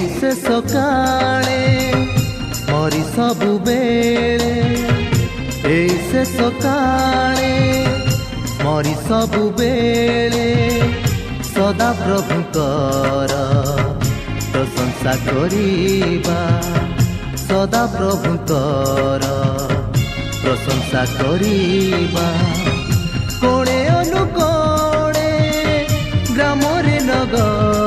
ଏଇ 0.00 0.02
ଶେଷ 0.12 0.54
କାଳେ 0.64 1.56
ମରି 2.68 3.00
ସବୁବେଳେ 3.08 4.52
ଏଇ 5.70 5.96
ଶେଷ 6.06 6.46
କାଳେ 6.62 7.50
ମରି 8.62 8.94
ସବୁବେଳେ 9.02 10.46
ସଦା 11.50 11.88
ପ୍ରଭୁଙ୍କର 12.00 13.34
ପ୍ରଶଂସା 14.52 15.14
କରିବା 15.26 16.38
ସଦା 17.44 17.82
ପ୍ରଭୁଙ୍କର 17.96 19.24
ପ୍ରଶଂସା 20.40 21.02
କରିବା 21.18 22.28
କୋଣେ 23.42 23.78
ଅନୁକୋଣେ 23.98 25.28
ଗ୍ରାମରେ 26.32 26.96
ନଗରେ 27.10 27.79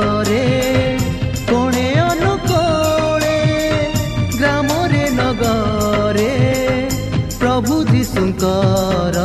ଯୀଶୁଙ୍କର 8.45 9.19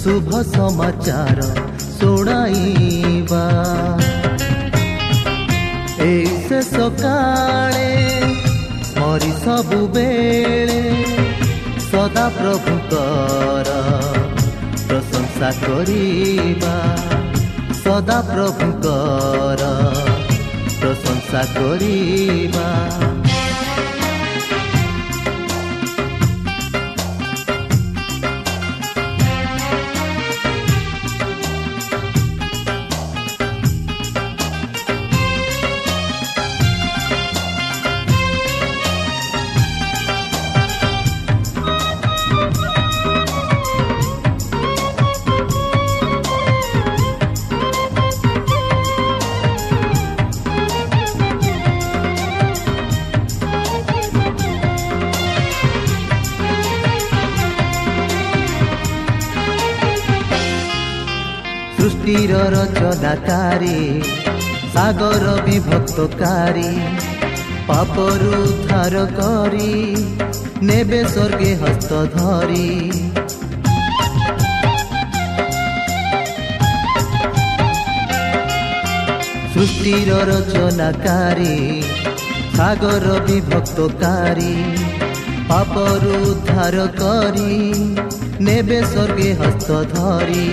ଶୁଭ 0.00 0.30
ସମାଚାର 0.50 1.40
ଶୁଣାଇବା। 1.98 3.44
ଏଇ 6.06 6.34
ଶେଷ 6.46 6.74
କାଳେ 7.02 7.90
ମରି 8.98 9.32
ସବୁବେଳେ 9.44 10.80
ସଦା 11.88 12.26
ପ୍ରଭୁଙ୍କର 12.38 13.68
ପ୍ରଶଂସା 14.88 15.50
କରିବା। 15.64 16.76
ସଦା 17.84 18.18
ପ୍ରଭୁଙ୍କର 18.32 19.62
ପ୍ରଶଂସା 20.80 21.42
କରିବା। 21.56 22.68
রচনাকারী 62.56 63.80
সাগর 64.74 65.24
বিভক্তকারী, 65.46 66.72
পাপরু 67.66 68.32
উদ্ধার 68.44 68.94
করি, 69.20 69.74
নেবে 70.62 71.00
স্বর্গে 71.04 71.52
হস্ত 71.62 71.90
ধরি। 72.16 72.70
সৃষ্টির 79.52 80.08
রচনাকারী, 80.30 81.56
সাগর 82.56 83.04
বিভক্তকারী, 83.26 84.54
পাপরু 85.48 86.14
উদ্ধার 86.30 86.74
করি, 87.02 87.54
নেবে 88.40 88.78
স্বর্গে 88.92 89.30
হস্ত 89.40 89.68
ধরি। 89.94 90.48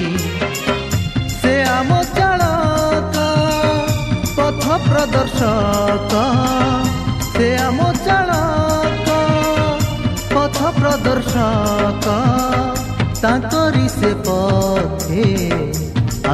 ପ୍ରଦର୍ଶକ 4.91 6.13
ସେ 7.27 7.47
ଆମ 7.65 7.79
ଚାଳକ 8.05 9.09
ପଥ 10.33 10.57
ପ୍ରଦର୍ଶକ 10.79 12.15
ତାଙ୍କରି 13.23 13.85
ସେ 13.95 14.11
ପଥେ 14.27 15.25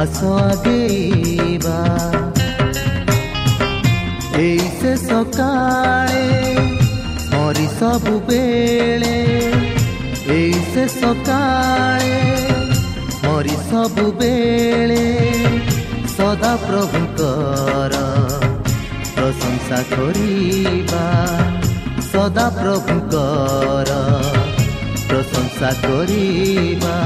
ଆସ 0.00 0.18
ଆଗେଇବା 0.42 1.78
ଏଇ 4.40 4.66
ସେ 4.80 4.92
ସକାଳେ 5.04 6.26
ମରି 7.32 7.66
ସବୁବେଳେ 7.78 9.16
ଏଇ 10.36 10.60
ସେ 10.72 10.84
ସକାଳେ 10.94 12.14
ମରି 13.24 13.56
ସବୁବେଳେ 13.70 15.02
ସଦା 16.16 16.52
ପ୍ରଭୁଙ୍କର 16.62 18.17
ଆଶା 19.68 19.80
କରିବା 19.88 21.00
ସଦା 22.04 22.44
ପ୍ରଭୁ 22.54 22.94
କର 23.12 23.90
ପ୍ରଶଂସା 25.04 25.72
କରିବା 25.82 26.96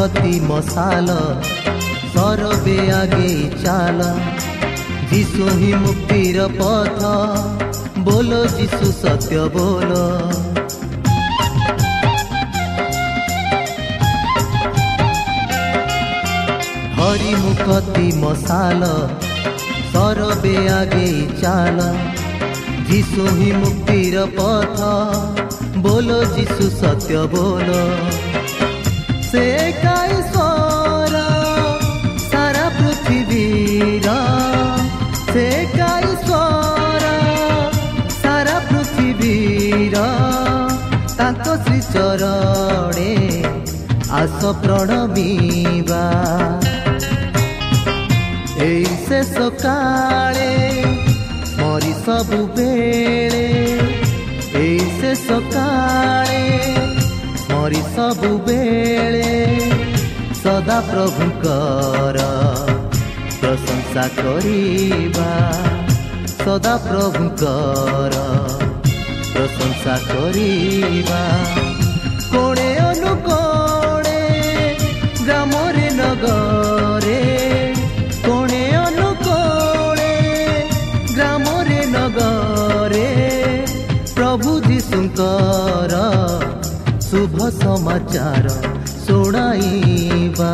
कति 0.00 0.40
मसाल 0.40 1.06
सर 2.12 2.42
बेगे 2.64 3.32
चाला। 3.62 4.12
ही 5.48 5.74
मुक्तिर 5.74 6.36
पथ 6.60 7.02
बोलो 7.98 8.44
जिसु 8.44 8.92
सत्य 8.92 9.40
बोलो। 9.56 10.04
हरिमुखति 17.00 18.08
मसाल 18.16 18.82
सर 19.92 20.22
बेगे 20.40 21.10
ही 23.36 23.52
मुक्तिर 23.52 24.18
पथ 24.40 24.82
बोलो 25.78 26.24
जिसु 26.36 26.70
सत्य 26.70 27.26
बोलो। 27.36 27.84
ଯୀଶୁ 29.32 29.40
ସତ୍ୟ 29.42 29.60
ବୋଲ 29.70 29.70
ସେ 29.70 29.70
କାଈଶ୍ୱର 29.82 31.16
ସାରା 32.24 32.64
ପୃଥିବୀର 32.78 34.14
ସେ 35.28 35.44
କାଈଶ୍ୱର 35.74 37.04
ସାରା 38.16 38.56
ପୃଥିବୀର 38.70 40.02
ତାଙ୍କ 41.18 41.46
ଶ୍ରୀଚରଣେ 41.66 43.12
ଆସ 44.20 44.40
ପ୍ରଣବୀବା 44.64 46.04
ଏଇ 48.66 48.84
ଶେଷ 49.06 49.48
କାଳେ 49.62 50.50
ମରି 51.60 51.92
ସବୁବେଳେ 52.00 53.46
ଏଇ 54.56 54.78
ଶେଷ 55.00 55.40
କାଳେ 55.54 56.69
ମରି 57.70 57.80
ସବୁବେଳେ 57.94 59.34
ସଦା 60.38 60.78
ପ୍ରଭୁଙ୍କର 60.86 62.18
ପ୍ରଶଂସା 63.40 64.04
କରିବା। 64.16 65.28
ସଦା 66.40 66.74
ପ୍ରଭୁଙ୍କର 66.86 68.16
ପ୍ରଶଂସା 69.34 69.94
କରିବା। 70.08 71.22
କୋଣେ 72.32 72.68
ଅନୁକୋଣେ 72.90 74.18
ଗ୍ରାମରେ 75.22 75.86
ନଗରେ 76.00 77.22
କୋଣେ 78.26 78.62
ଅନୁକୋଣେ 78.82 80.12
ଗ୍ରାମରେ 81.14 81.80
ନଗରେ 81.96 83.08
ପ୍ରଭୁ 84.16 84.50
ଯୀଶୁଙ୍କର 84.68 85.94
ଶୁଭ 87.10 87.46
ସମାଚାର 87.54 88.50
ଶୁଣାଇବା 88.88 90.50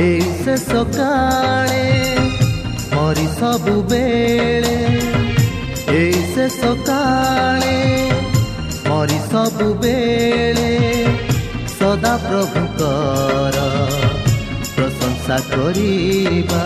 ଏଇ 0.00 0.26
ଶେଷ 0.42 0.82
କାଳେ 0.90 1.86
ମରି 2.92 3.24
ସବୁବେଳେ 3.38 4.76
ଏଇ 5.94 6.20
ଶେଷ 6.34 6.70
କାଳେ 6.88 7.74
ମରି 8.86 9.18
ସବୁବେଳେ 9.32 10.70
ସଦା 11.74 12.14
ପ୍ରଭୁଙ୍କର 12.26 13.56
ପ୍ରଶଂସା 14.76 15.40
କରିବା 15.50 16.62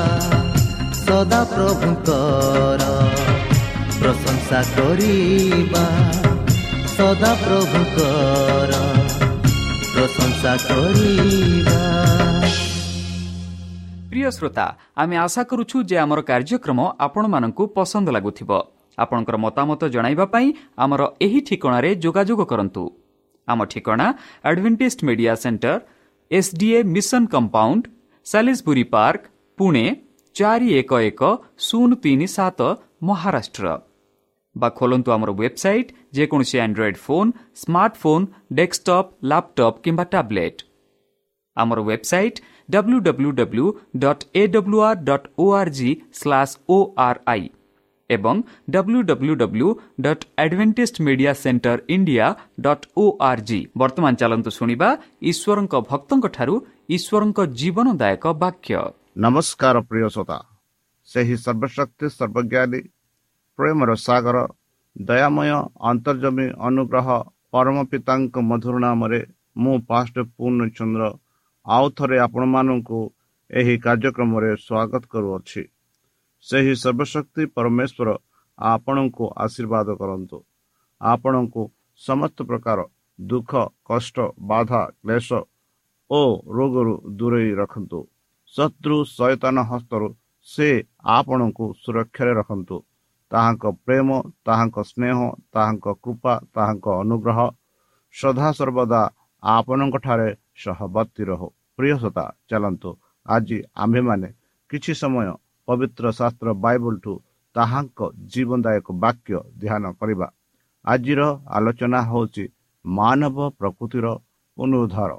ସଦା 1.00 1.40
ପ୍ରଭୁଙ୍କର 1.55 2.93
ପ୍ରଶଂସା 3.96 4.62
କରିବା 4.76 5.87
सदा 6.92 7.32
प्रभु 7.40 7.80
प्रशंसा 9.92 10.52
प्रिय 14.10 14.26
श्रोता 14.30 14.66
आमे 15.02 15.16
आशा 15.16 15.42
करूछु 15.50 15.78
जे 15.90 15.96
हमर 15.98 16.20
कार्यक्रम 16.30 16.80
आपन 17.06 17.24
मानंकु 17.34 17.62
पसंद 17.76 18.06
लागुथिव 18.16 18.50
आपनकर 18.98 19.36
मतामत 19.44 19.82
जणाइबा 19.94 20.26
पई 20.34 20.46
हमर 20.80 21.00
एही 21.26 21.40
ठिकणा 21.48 21.78
रे 21.84 21.90
जोगाजोग 22.04 22.40
करन्तु 22.50 22.84
आम 23.48 23.60
ठिकणा 23.72 24.06
Adventist 24.50 24.98
media 25.10 25.32
centre 25.44 25.74
SDA 26.30 26.78
mission 26.96 27.22
compound 27.36 27.82
Salisbury 28.26 28.84
Park 28.96 29.20
Pune 29.58 29.86
411037 30.36 32.68
Maharashtra. 33.08 33.64
বা 34.56 34.69
ଖୋଲନ୍ତୁ 34.78 35.10
ଆମର 35.12 35.31
ୱେବସାଇଟ୍ 35.34 35.94
ଯେକୌଣସି 36.14 36.56
Android 36.64 36.99
phone 37.04 37.31
smartphone 37.62 38.26
desktop 38.58 39.08
laptop 39.25 39.81
କିମ୍ବା 39.84 40.04
ଟ୍ୟାବ୍ଲେଟ୍ 40.12 40.60
ଆମର 41.56 41.78
website 41.82 42.38
W 42.69 42.99
W 43.06 43.31
W 43.40 43.66
dot 44.02 44.22
A 44.34 44.46
W 44.54 44.78
R 44.88 45.02
dot 45.08 45.26
O 45.38 45.49
R 45.54 45.72
G 45.78 45.90
slash 46.12 46.54
O 46.69 46.78
R 47.06 47.20
I 47.26 47.44
ଏବଂ 48.10 48.37
W 48.70 49.00
W 49.10 49.34
W 49.43 49.69
dot 50.04 50.25
Adventist 50.38 51.00
media 51.06 51.32
centre 51.43 51.78
India 51.88 52.26
dot 52.60 52.87
O 52.96 53.04
R 53.28 53.43
G 53.49 53.60
ବର୍ତ୍ତମାନ 53.78 54.12
ଚାଲନ୍ତୁ 54.22 54.50
ଶୁଣିବା 54.58 54.88
ଈଶ୍ୱରଙ୍କ 55.31 55.75
ଭକ୍ତଙ୍କଠାରୁ 55.90 56.54
ଈଶ୍ୱରଙ୍କ 56.96 57.38
ଜୀବନଦାୟକ 57.60 58.25
ବାକ୍ୟ 58.43 58.75
ନମସ୍କାର 59.25 59.76
ପ୍ରିୟ 59.88 60.08
ଶ୍ରୋତା 60.14 60.38
ସେହି 61.08 61.37
ସର୍ବଶକ୍ତି 61.44 62.06
ସର୍ବଜ୍ଞାନୀ 62.10 62.81
ପ୍ରେମର 63.62 63.94
ସାଗର 64.03 64.38
ଦୟାମୟ 64.97 65.50
ଅନ୍ତର୍ଜମୀ 65.91 66.47
ଅନୁଗ୍ରହ 66.69 67.09
ପରମ 67.53 67.76
ପିତାଙ୍କ 67.91 68.35
ମଧୁର 68.50 68.75
ନାମରେ 68.85 69.20
ମୁଁ 69.62 69.75
ପାଷ୍ଟ 69.88 70.17
ପୂର୍ଣ୍ଣଚନ୍ଦ୍ର 70.37 71.11
ଆଉ 71.67 71.87
ଥରେ 71.97 72.17
ଆପଣମାନଙ୍କୁ 72.19 73.00
ଏହି 73.50 73.75
କାର୍ଯ୍ୟକ୍ରମରେ 73.85 74.50
ସ୍ୱାଗତ 74.67 75.03
କରୁଅଛି। 75.12 75.62
ସେହି 76.47 76.75
ସର୍ବଶକ୍ତି 76.82 77.43
ପରମେଶ୍ୱର 77.56 78.09
ଆପଣଙ୍କୁ 78.59 79.25
ଆଶୀର୍ବାଦ 79.44 79.88
କରନ୍ତୁ। 80.00 80.38
ଆପଣଙ୍କୁ 81.00 81.62
ସମସ୍ତ 82.00 82.38
ପ୍ରକାର 82.50 82.78
ଦୁଃଖ 83.19 83.52
କଷ୍ଟ 83.85 84.16
ବାଧା 84.50 84.83
କ୍ଲେଶ 85.00 85.28
ଓ 86.11 86.21
ରୋଗରୁ 86.57 86.95
ଦୂରେଇ 87.19 87.52
ରଖନ୍ତୁ। 87.61 88.00
ଶତ୍ରୁ 88.54 88.97
ସୈତାନ 89.11 89.57
ହସ୍ତରୁ 89.71 90.09
ସେ 90.47 90.69
ଆପଣଙ୍କୁ 91.16 91.66
ସୁରକ୍ଷାରେ 91.83 92.33
ରଖନ୍ତୁ। 92.40 92.76
ତାହାଙ୍କ 93.32 93.64
ପ୍ରେମ 93.84 94.08
ତାହାଙ୍କ 94.46 94.76
ସ୍ନେହ 94.90 95.18
ତାହାଙ୍କ 95.54 95.86
କୃପା 96.04 96.34
ତାହାଙ୍କ 96.54 96.86
ଅନୁଗ୍ରହ 97.02 97.38
ସଦାସର୍ବଦା 98.14 99.02
ଆପଣଙ୍କଠାରେ 99.42 100.28
ସହବର୍ତ୍ତୀ 100.62 101.22
ରହୁ। 101.30 101.48
ପ୍ରିୟସତା 101.78 102.24
ଚାଲନ୍ତୁ। 102.48 102.90
ଆଜି 103.26 103.58
ଆମ୍ଭେମାନେ 103.82 104.28
କିଛି 104.70 104.92
ସମୟ 105.02 105.28
ପବିତ୍ର 105.68 106.04
ଶାସ୍ତ୍ର 106.18 106.48
ବାଇବଲଠୁ 106.64 107.12
ତାହାଙ୍କ 107.56 107.98
ଜୀବନଦାୟକ 108.32 108.86
ବାକ୍ୟ 109.04 109.36
ଧ୍ୟାନ 109.62 109.84
କରିବା। 109.98 110.28
ଆଜିର 110.84 111.20
ଆଲୋଚନା 111.56 112.00
ହେଉଛି 112.10 112.44
ମାନବ 112.84 113.36
ପ୍ରକୃତିର 113.58 114.06
ପୁନରୁଦ୍ଧାର। 114.56 115.12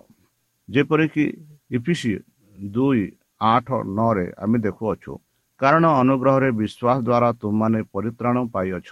ଯେପରିକି 0.69 1.25
ଇପିସି 1.71 2.13
ଦୁଇ 2.55 3.03
ଆଠ 3.51 3.67
ନଅରେ 3.97 4.25
ଆମେ 4.43 4.57
ଦେଖୁଅଛୁ 4.65 5.13
କାରଣ 5.63 5.85
ଅନୁଗ୍ରହରେ 6.01 6.49
ବିଶ୍ୱାସ 6.59 6.97
ଦ୍ୱାରା 7.07 7.29
ତୁମମାନେ 7.41 7.79
ପରିତ୍ରାଣ 7.95 8.37
ପାଇଅଛ। 8.53 8.89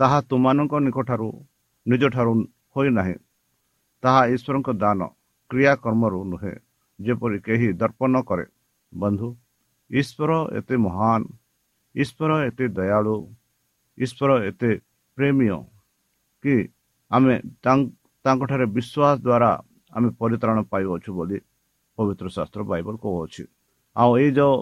ତାହା 0.00 0.18
ତୁମମାନଙ୍କ 0.30 0.72
ନିକଟଠାରୁ 0.86 1.28
ନିଜଠାରୁ 1.86 2.32
ହୋଇନାହିଁ। 2.74 3.16
ତାହା 4.02 4.22
ଈଶ୍ୱରଙ୍କ 4.34 4.68
ଦାନ 4.82 5.00
କ୍ରିୟାକର୍ମରୁ 5.50 6.20
ନୁହେଁ 6.32 6.54
ଯେପରି 6.98 7.38
କେହି 7.46 7.68
ଦର୍ପଣ 7.82 8.14
କରେ। 8.28 8.46
ବନ୍ଧୁ 8.92 9.28
ଈଶ୍ୱର 9.90 10.30
ଏତେ 10.58 10.76
ମହାନ 10.86 11.22
ଈଶ୍ୱର 11.94 12.30
ଏତେ 12.48 12.64
ଦୟାଳୁ 12.78 13.16
ଈଶ୍ୱର 13.98 14.30
ଏତେ 14.48 14.70
ପ୍ରେମୀୟ 15.18 15.58
କି 16.44 16.54
ଆମେ 17.10 17.34
ତାଙ୍କଠାରେ 17.64 18.66
ବିଶ୍ୱାସ 18.76 19.14
ଦ୍ୱାରା 19.26 19.50
ଆମେ 19.92 20.08
ପରିତ୍ରାଣ 20.20 20.58
ପାଇଅଛୁ 20.72 21.10
ବୋଲି 21.18 21.38
ପବିତ୍ର 21.98 22.26
ଶାସ୍ତ୍ର 22.36 22.60
ବାଇବଲ 22.70 22.94
କହୁଅଛି। 23.04 23.42
ଆଉ 23.96 24.10
ଏଇ 24.22 24.30
ଯେଉଁ 24.38 24.56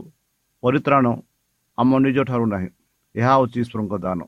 ପରିତ୍ରାଣ 0.62 1.06
ଆମ 1.78 1.90
ନିଜ 2.04 2.18
ଠାରୁ 2.28 2.46
ନାହିଁ। 2.54 2.70
ଏହା 3.14 3.32
ହେଉଛି 3.36 3.58
ଈଶ୍ୱରଙ୍କ 3.62 3.94
ଦାନ। 4.04 4.20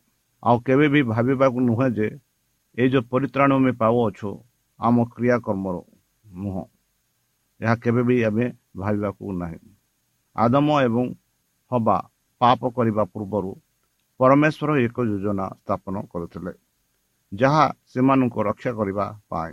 ଆଉ 0.43 0.57
କେବେ 0.67 0.87
ବି 0.93 1.01
ଭାବିବାକୁ 1.13 1.59
ନୁହେଁ 1.69 1.89
ଯେ 1.97 2.09
ଏଇ 2.79 2.89
ଯେଉଁ 2.93 3.05
ପରିତ୍ରାଣ 3.13 3.51
ଆମେ 3.59 3.73
ପାଉଅଛୁ 3.81 4.31
ଆମ 4.81 4.97
କ୍ରିୟାକର୍ମରୁ 5.15 5.83
ନୁହଁ 6.25 6.65
ଏହା 7.61 7.75
କେବେ 7.83 8.03
ବି 8.09 8.17
ଆମେ 8.29 8.47
ଭାବିବାକୁ 8.81 9.25
ନାହିଁ। 9.43 9.59
ଆଦମ 10.37 10.69
ଏବଂ 10.87 11.07
ହବା 11.71 11.97
ପାପ 12.41 12.61
କରିବା 12.77 13.05
ପୂର୍ବରୁ 13.13 13.53
ପରମେଶ୍ୱର 14.21 14.71
ଏକ 14.87 14.97
ଯୋଜନା 15.11 15.47
ସ୍ଥାପନ 15.57 15.95
କରୁଥିଲେ 16.13 16.53
ଯାହା 17.33 17.65
ସେମାନଙ୍କୁ 17.93 18.41
ରକ୍ଷା 18.49 18.71
କରିବା 18.79 19.07
ପାଇଁ। 19.31 19.53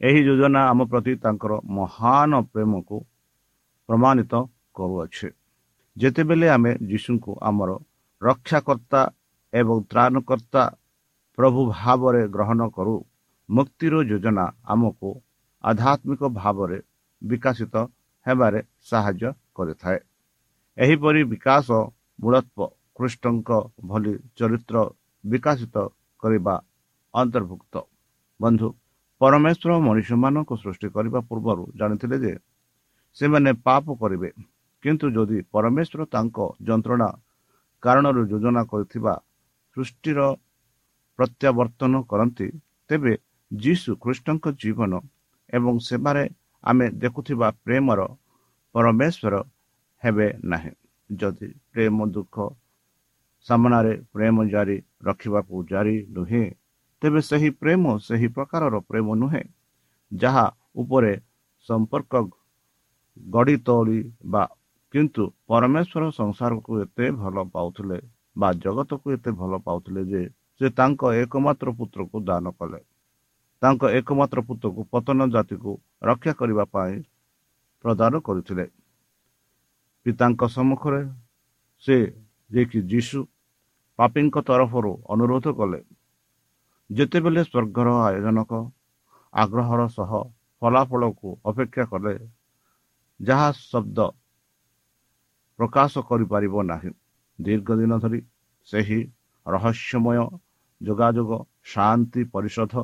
ଏହି 0.00 0.20
ଯୋଜନା 0.28 0.60
ଆମ 0.70 0.80
ପ୍ରତି 0.90 1.12
ତାଙ୍କର 1.22 1.52
ମହାନ 1.76 2.32
ପ୍ରେମକୁ 2.52 2.96
ପ୍ରମାଣିତ 3.88 4.32
କରୁଅଛେ। 4.76 5.28
ଯେତେବେଳେ 5.98 6.48
ଆମେ 6.48 6.72
ଯୀଶୁଙ୍କୁ 6.90 7.32
ଆମର 7.48 7.70
ରକ୍ଷାକର୍ତ୍ତା 8.22 9.00
ଏବଂ 9.52 9.76
ତ୍ରାଣକର୍ତ୍ତା 9.90 10.62
ପ୍ରଭୁ 11.38 11.60
ଭାବରେ 11.72 12.22
ଗ୍ରହଣ 12.34 12.60
କରୁ 12.76 12.94
ମୁକ୍ତିର 13.48 13.94
ଯୋଜନା 14.10 14.44
ଆମକୁ 14.72 15.10
ଆଧ୍ୟାତ୍ମିକ 15.64 16.22
ଭାବରେ 16.40 16.78
ବିକାଶିତ 17.22 17.74
ହେବାରେ 18.26 18.60
ସାହାଯ୍ୟ 18.90 19.30
କରିଥାଏ। 19.56 19.98
ଏହିପରି 20.76 21.20
ବିକାଶ 21.32 21.68
ମୂଳତ୍ୱ 22.18 22.72
ଖ୍ରୀଷ୍ଟଙ୍କ 22.96 23.50
ଭଳି 23.84 24.12
ଚରିତ୍ର 24.38 24.76
ବିକାଶିତ 25.24 25.76
କରିବା 26.22 26.54
ଅନ୍ତର୍ଭୁକ୍ତ। 27.14 27.74
ବନ୍ଧୁ 28.40 28.68
ପରମେଶ୍ୱର 29.20 29.70
ମଣିଷମାନଙ୍କୁ 29.86 30.54
ସୃଷ୍ଟି 30.62 30.88
କରିବା 30.96 31.20
ପୂର୍ବରୁ 31.28 31.64
ଜାଣିଥିଲେ 31.78 32.16
ଯେ 32.24 32.32
ସେମାନେ 33.16 33.50
ପାପ 33.66 33.84
କରିବେ। 34.02 34.30
କିନ୍ତୁ 34.82 35.06
ଯଦି 35.16 35.38
ପରମେଶ୍ୱର 35.52 36.00
ତାଙ୍କ 36.14 36.36
ଯନ୍ତ୍ରଣା 36.68 37.08
କାରଣରୁ 37.82 38.22
ଯୋଜନା 38.30 38.62
କରିଥିବା 38.70 39.14
ସୃଷ୍ଟିର 39.76 40.18
ପ୍ରତ୍ୟାବର୍ତ୍ତନ 41.18 41.92
କରନ୍ତି 42.10 42.48
ତେବେ 42.90 43.12
ଯୀଶୁ 43.50 43.90
ଖ୍ରୀଷ୍ଟଙ୍କ 44.02 44.44
ଜୀବନ 44.62 44.92
ଏବଂ 45.50 45.74
ସେବାରେ 45.88 46.24
ଆମେ 46.64 46.86
ଦେଖୁଥିବା 47.02 47.48
ପ୍ରେମର 47.64 48.00
ପରମେଶ୍ୱର 48.74 49.34
ହେବେ 50.02 50.28
ନାହିଁ। 50.44 50.72
ଯଦି 51.10 51.48
ପ୍ରେମ 51.72 51.96
ଦୁଃଖ 52.14 52.36
ସାମ୍ନାରେ 53.46 53.92
ପ୍ରେମ 54.14 54.36
ଜାରି 54.52 54.76
ରଖିବାକୁ 55.06 55.54
ଜାରି 55.70 55.96
ନୁହେଁ 56.16 56.44
ତେବେ 57.02 57.20
ସେହି 57.20 57.50
ପ୍ରେମ 57.62 57.82
ସେହି 58.06 58.28
ପ୍ରକାରର 58.36 58.74
ପ୍ରେମ 58.90 59.06
ନୁହେଁ 59.14 59.44
ଯାହା 60.12 60.46
ଉପରେ 60.76 61.12
ସମ୍ପର୍କ 61.68 62.12
ଗଢ଼ି 63.16 63.56
ତୋଳିବା 63.66 64.42
କିନ୍ତୁ 64.94 65.24
ପରମେଶ୍ୱର 65.48 66.04
ସଂସାରକୁ 66.18 66.70
ଏତେ 66.84 67.06
ଭଲ 67.20 67.36
ପାଉଥିଲେ 67.54 67.98
ବା 68.36 68.48
ଜଗତକୁ 68.64 69.06
ଏତେ 69.16 69.30
ଭଲ 69.40 69.52
ପାଉଥିଲେ 69.66 70.02
ଯେ 70.12 70.22
ସେ 70.60 70.66
ତାଙ୍କ 70.78 71.02
ଏକମାତ୍ର 71.22 71.68
ପୁତ୍ରକୁ 71.78 72.16
ଦାନ 72.28 72.52
କଲେ। 72.58 72.80
ତାଙ୍କ 73.62 73.82
ଏକମାତ୍ର 73.98 74.38
ପୁତ୍ରକୁ 74.48 74.80
ପତନ 74.92 75.18
ଜାତିକୁ 75.34 75.72
ରକ୍ଷା 76.08 76.32
କରିବା 76.40 76.64
ପାଇଁ 76.74 76.94
ପ୍ରଦାନ 77.84 78.12
କରିଥିଲେ। 78.26 78.66
ପିତାଙ୍କ 80.06 80.42
ସମ୍ମୁଖରେ 80.56 81.02
ସେ 81.84 81.96
ଯିଏକି 82.50 82.80
ଯୀଶୁ 82.92 83.18
ପାପୀଙ୍କ 83.98 84.36
ତରଫରୁ 84.48 84.92
ଅନୁରୋଧ 85.12 85.46
କଲେ 85.58 85.80
ଯେତେବେଳେ 86.90 87.42
ସ୍ୱର୍ଗର 87.44 87.88
ଆୟୋଜନକ 88.08 88.52
ଆଗ୍ରହର 89.34 89.80
ସହ 89.96 90.12
ଫଳାଫଳକୁ 90.62 91.28
ଅପେକ୍ଷା 91.50 91.84
କଲେ 91.92 92.14
ଯାହା 93.20 93.48
ଶବ୍ଦ 93.62 93.98
ପ୍ରକାଶ 95.58 95.92
କରିପାରିବ 96.08 96.54
ନାହିଁ। 96.64 96.90
ଦୀର୍ଘ 97.38 97.68
ଦିନ 97.80 97.92
ଧରି 98.02 98.20
ସେହି 98.68 99.00
ରହସ୍ୟମୟ 99.46 100.18
ଯୋଗାଯୋଗ 100.80 101.30
ଶାନ୍ତି 101.72 102.22
ପରିଷଦ 102.34 102.74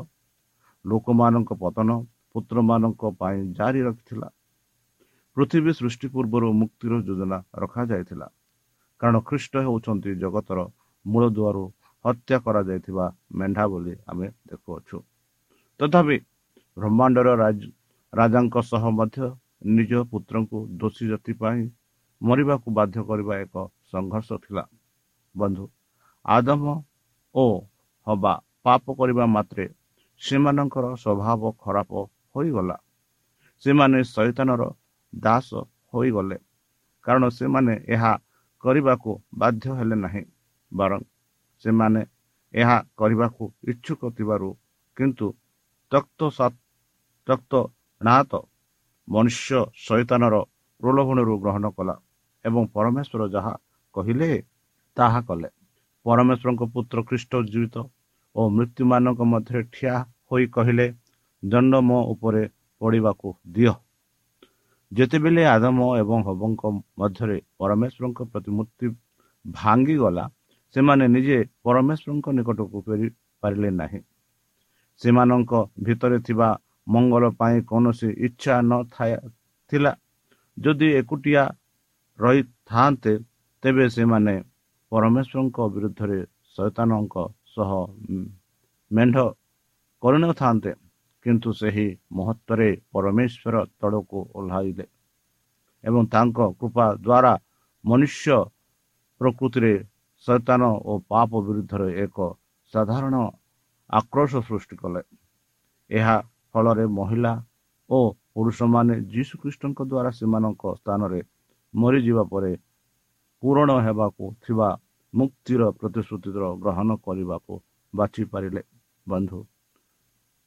ଲୋକମାନଙ୍କ 0.84 1.50
ପତନ 1.62 1.90
ପୁତ୍ରମାନଙ୍କ 2.32 3.02
ପାଇଁ 3.20 3.38
ଜାରି 3.58 3.80
ରଖିଥିଲା। 3.82 4.28
ପୃଥିବୀ 5.36 5.72
ସୃଷ୍ଟି 5.78 6.06
ପୂର୍ବରୁ 6.14 6.48
ମୁକ୍ତିର 6.60 6.92
ଯୋଜନା 7.06 7.38
ରଖାଯାଇଥିଲା। 7.62 8.26
କାରଣ 9.00 9.16
ଖ୍ରୀଷ୍ଟ 9.28 9.54
ହେଉଛନ୍ତି 9.66 10.10
ଜଗତର 10.22 10.58
ମୂଳଦୁଆରୁ 11.04 11.64
ହତ୍ୟା 12.04 12.36
କରାଯାଇଥିବା 12.44 13.06
ମେଣ୍ଢା 13.38 13.64
ବୋଲି 13.66 13.94
ଆମେ 14.06 14.26
ଦେଖୁଅଛୁ। 14.50 14.96
ତଥାପି 15.80 16.16
ବ୍ରହ୍ମାଣ୍ଡର 16.76 17.28
ରାଜାଙ୍କ 18.12 18.56
ସହ 18.70 18.84
ମଧ୍ୟ 18.98 19.18
ନିଜ 19.76 19.92
ପୁତ୍ରଙ୍କୁ 20.10 20.58
ଦୋଷୀ 20.80 21.04
ଜାତି 21.10 21.32
ପାଇଁ 21.40 21.62
ମରିବାକୁ 22.20 22.68
ବାଧ୍ୟ 22.78 22.98
କରିବା 23.08 23.34
ଏକ 23.44 23.54
ସଂଘର୍ଷ 23.92 24.30
ଥିଲା। 24.44 24.64
ବନ୍ଧୁ 25.34 25.64
ଆଦମ 26.24 26.64
ଓ 27.34 27.44
ହବା 28.06 28.32
ପାପ 28.64 28.84
କରିବା 28.98 29.24
ମାତ୍ରେ 29.36 29.64
ସେମାନଙ୍କର 30.20 30.84
ସ୍ୱଭାବ 31.02 31.42
ଖରାପ 31.62 31.92
ହୋଇଗଲା। 32.34 32.76
ସେମାନେ 33.62 33.98
ଶୈତାନର 34.06 34.62
ଦାସ 35.12 35.48
ହୋଇଗଲେ 35.92 36.36
କାରଣ 37.04 37.24
ସେମାନେ 37.38 37.74
ଏହା 37.94 38.12
କରିବାକୁ 38.64 39.10
ବାଧ୍ୟ 39.40 39.66
ହେଲେ 39.78 39.96
ନାହିଁ 40.04 40.22
ବରଂ 40.72 41.00
ସେମାନେ 41.64 42.00
ଏହା 42.54 42.76
କରିବାକୁ 42.98 43.44
ଇଚ୍ଛୁକ 43.70 44.00
ଥିବାରୁ 44.16 44.48
କିନ୍ତୁ 44.96 45.26
ତକ୍ତ 45.92 46.20
ତକ୍ତ 47.26 47.52
ନାତ 48.00 48.32
ମନୁଷ୍ୟ 49.08 49.60
ଶୈତାନର 49.84 50.34
ପ୍ରଲୋଭନରୁ 50.82 51.34
ଗ୍ରହଣ 51.42 51.64
କଲା। 51.76 51.94
ଏବଂ 52.44 52.62
ପରମେଶ୍ୱର 52.74 53.22
ଯାହା 53.34 53.52
କହିଲେ 53.94 54.30
ତାହା 54.96 55.20
କଲେ। 55.28 55.48
ପରମେଶ୍ୱରଙ୍କ 56.06 56.62
ପୁତ୍ର 56.74 56.98
ଖ୍ରୀଷ୍ଟ 57.08 57.32
ଜୀବିତ 57.52 57.76
ଓ 58.36 58.40
ମୃତ୍ୟୁମାନଙ୍କ 58.56 59.20
ମଧ୍ୟରେ 59.32 59.60
ଠିଆ 59.74 59.94
ହୋଇ 60.30 60.44
କହିଲେ 60.46 60.86
ଦଣ୍ଡ 61.42 61.72
ମୋ 61.88 61.98
ଉପରେ 62.12 62.42
ପଡ଼ିବାକୁ 62.80 63.28
ଦିଅ। 63.54 63.74
ଯେତେବେଳେ 64.92 65.42
ଆଦମ 65.54 65.78
ଏବଂ 66.02 66.18
ହବଙ୍କ 66.28 66.62
ମଧ୍ୟରେ 66.98 67.36
ପରମେଶ୍ୱରଙ୍କ 67.58 68.20
ପ୍ରତିମୂର୍ତ୍ତି 68.32 68.86
ଭାଙ୍ଗିଗଲା 69.44 70.24
ସେମାନେ 70.74 71.04
ନିଜେ 71.08 71.38
ପରମେଶ୍ୱରଙ୍କ 71.62 72.26
ନିକଟକୁ 72.38 72.78
ଫେରି 72.86 73.08
ପାରିଲେ 73.42 73.70
ନାହିଁ। 73.80 74.00
ସେମାନଙ୍କ 75.00 75.52
ଭିତରେ 75.82 76.18
ଥିବା 76.26 76.48
ମଙ୍ଗଳ 76.88 77.24
ପାଇଁ 77.40 77.56
କୌଣସି 77.70 78.08
ଇଚ୍ଛା 78.26 78.54
ନଥାଏ 78.70 79.14
ଥିଲା। 79.72 79.92
ଯଦି 80.56 80.88
ଏକୁଟିଆ 81.00 81.42
ରହିଥାନ୍ତେ 82.18 83.12
ତେବେ 83.62 83.86
ସେମାନେ 83.96 84.34
ପରମେଶ୍ୱରଙ୍କ 84.92 85.58
ବିରୁଦ୍ଧରେ 85.74 86.18
ଶୈତାନଙ୍କ 86.56 87.14
ସହ 87.54 87.70
ମେଣ୍ଢ 88.90 89.16
କରିନଥାନ୍ତେ 90.02 90.72
କିନ୍ତୁ 91.26 91.50
ସେହି 91.60 91.86
ମହତ୍ଵରେ 92.16 92.70
ପରମେଶ୍ୱର 92.92 93.54
ତଳକୁ 93.80 94.18
ଓହ୍ଲାଇଲେ 94.38 94.86
ଏବଂ 95.84 96.02
ତାଙ୍କ 96.14 96.38
କୃପା 96.58 96.86
ଦ୍ୱାରା 96.98 97.32
ମନୁଷ୍ୟ 97.84 98.36
ପ୍ରକୃତିରେ 99.20 99.74
ଶୈତାନ 100.26 100.62
ଓ 100.84 100.92
ପାପ 101.10 101.30
ବିରୁଦ୍ଧରେ 101.46 101.88
ଏକ 102.04 102.18
ସାଧାରଣ 102.72 103.14
ଆକ୍ରୋଶ 103.90 104.32
ସୃଷ୍ଟି 104.48 104.76
କଲେ। 104.76 105.02
ଏହା 105.90 106.16
ଫଳରେ 106.54 106.86
ମହିଳା 106.98 107.32
ଓ 107.90 107.98
ପୁରୁଷମାନେ 108.34 108.94
ଯୀଶୁଖ୍ରୀଷ୍ଟଙ୍କ 109.12 109.78
ଦ୍ୱାରା 109.90 110.10
ସେମାନଙ୍କ 110.18 110.62
ସ୍ଥାନରେ 110.80 111.20
ମରିଯିବା 111.74 112.24
ପରେ 112.32 112.52
ପୂରଣ 113.42 113.70
ହେବାକୁ 113.86 114.24
ଥିବା 114.44 114.68
ମୁକ୍ତିର 115.14 115.62
ପ୍ରତିଶ୍ରୁତିର 115.80 116.44
ଗ୍ରହଣ 116.62 116.90
କରିବାକୁ 117.06 117.54
ବାଛି 117.94 118.22
ପାରିଲେ। 118.32 118.62
ବନ୍ଧୁ 119.06 119.38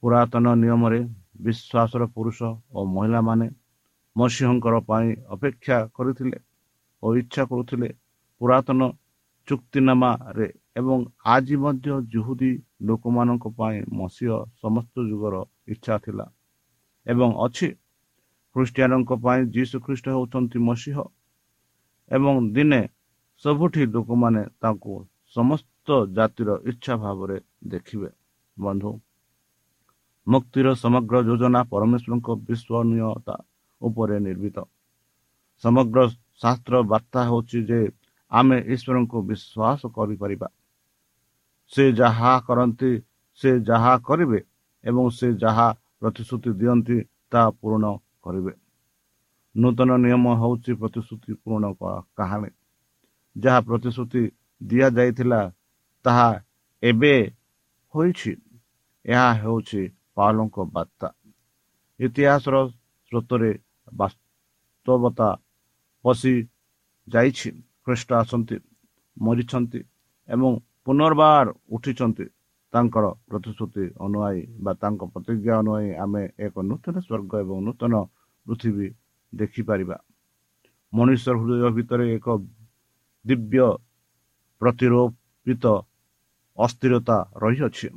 ପୁରାତନ 0.02 0.46
ନିୟମରେ 0.62 1.00
ବିଶ୍ୱାସର 1.44 2.02
ପୁରୁଷ 2.14 2.38
ଓ 2.70 2.78
ମହିଳାମାନେ 2.94 3.46
ମସିହଙ୍କର 4.16 4.76
ପାଇଁ 4.88 5.08
ଅପେକ୍ଷା 5.34 5.76
କରିଥିଲେ 5.96 6.38
ଓ 7.02 7.06
ଇଚ୍ଛା 7.20 7.42
କରୁଥିଲେ 7.50 7.88
ପୁରାତନ 8.40 8.80
ଚୁକ୍ତିନାମାରେ 9.48 10.48
ଏବଂ 10.80 10.98
ଆଜି 11.34 11.56
ମଧ୍ୟ 11.64 11.90
ଜୁହୁଦୀ 12.12 12.50
ଲୋକମାନଙ୍କ 12.88 13.44
ପାଇଁ 13.58 13.78
ମସିହ 14.00 14.32
ସମସ୍ତ 14.62 14.94
ଯୁଗର 15.10 15.34
ଇଚ୍ଛା 15.72 15.94
ଥିଲା 16.04 16.26
ଏବଂ 17.06 17.30
ଅଛି। 17.44 17.68
ଖ୍ରୀଷ୍ଟିଆନଙ୍କ 18.56 19.10
ପାଇଁ 19.24 19.40
ଯୀଶୁ 19.54 19.76
ଖ୍ରୀଷ୍ଟ 19.86 20.06
ହେଉଛନ୍ତି 20.14 20.58
ମସିହ। 20.68 20.96
ଏବଂ 22.10 22.34
ଦିନେ 22.54 22.80
ସବୁଠି 23.44 23.82
ଲୋକମାନେ 23.94 24.42
ତାଙ୍କୁ 24.62 24.94
ସମସ୍ତ 25.36 25.88
ଜାତିର 26.16 26.50
ଇଚ୍ଛା 26.70 26.94
ଭାବରେ 27.04 27.36
ଦେଖିବେ। 27.72 28.10
ବନ୍ଧୁ 28.56 28.90
ମୁକ୍ତିର 30.26 30.68
ସମଗ୍ର 30.84 31.16
ଯୋଜନା 31.28 31.60
ପରମେଶ୍ୱରଙ୍କ 31.72 32.28
ବିଶ୍ୱନୀୟତା 32.48 33.36
ଉପରେ 33.80 34.16
ନିର୍ମିତ। 34.26 34.56
ସମଗ୍ର 35.64 35.98
ଶାସ୍ତ୍ର 36.42 36.74
ବାର୍ତ୍ତା 36.92 37.20
ହେଉଛି 37.28 37.58
ଯେ 37.70 37.80
ଆମେ 38.32 38.58
ଈଶ୍ୱରଙ୍କୁ 38.74 39.18
ବିଶ୍ୱାସ 39.28 39.80
କରିପାରିବା। 39.96 40.48
ସେ 41.72 41.84
ଯାହା 41.92 42.32
କରନ୍ତି 42.46 42.92
ସେ 43.40 43.50
ଯାହା 43.68 43.92
କରିବେ 44.08 44.40
ଏବଂ 44.84 45.04
ସେ 45.18 45.28
ଯାହା 45.42 45.68
ପ୍ରତିଶ୍ରୁତି 46.00 46.50
ଦିଅନ୍ତି 46.60 46.96
ତାହା 47.30 47.48
ପୂରଣ 47.60 47.84
କରିବେ। 48.24 48.52
ନୂତନ 49.58 49.90
ନିୟମ 50.04 50.24
ହେଉଛି 50.40 50.72
ପ୍ରତିଶ୍ରୁତି 50.80 51.32
ପୂରଣ 51.42 51.64
କାହାଣୀ। 52.18 52.50
ଯାହା 53.36 53.60
ପ୍ରତିଶ୍ରୁତି 53.68 54.22
ଦିଆଯାଇଥିଲା 54.60 55.40
ତାହା 56.04 56.28
ଏବେ 56.82 57.14
ହୋଇଛି। 57.94 58.32
ଏହା 59.04 59.28
ହେଉଛି 59.42 59.82
ପାଲଙ୍କ 60.16 60.56
ବାର୍ତ୍ତା। 60.74 61.08
ଇତିହାସର 62.00 62.56
ସ୍ରୋତରେ 63.12 63.50
ବାସ୍ତବତା 63.92 65.28
ପଶି 66.04 66.34
ଯାଇଛି। 67.08 67.50
ଖ୍ରୀଷ୍ଟ 67.84 68.10
ଆସନ୍ତି 68.22 68.56
ମରିଛନ୍ତି 69.16 69.80
ଏବଂ 70.28 70.50
ପୁନର୍ବାର 70.86 71.46
ଉଠିଛନ୍ତି। 71.74 72.26
ତାଙ୍କର 72.72 73.04
ପ୍ରତିଶ୍ରୁତି 73.28 73.84
ଅନୁଆୟୀ 74.06 74.42
ବା 74.64 74.72
ତାଙ୍କ 74.82 75.00
ପ୍ରତିଜ୍ଞା 75.12 75.54
ଅନୁଆୟୀ 75.62 75.90
ଆମେ 76.04 76.22
ଏକ 76.46 76.54
ନୂତନ 76.70 76.94
ସ୍ୱର୍ଗ 77.06 77.32
ଏବଂ 77.44 77.56
ନୂତନ 77.66 77.94
ପୃଥିବୀ 78.46 78.88
ଦେଖିପାରିବା। 79.32 79.96
ମଣିଷ 80.92 81.24
ହୃଦୟ 81.28 81.70
ଭିତରେ 81.76 82.04
ଏକ 82.14 82.26
ଦିବ୍ୟ 83.24 83.66
ପ୍ରତିରୋପିତ 84.60 85.64
ଅସ୍ଥିରତା 86.58 87.16
ରହିଅଛି। 87.42 87.88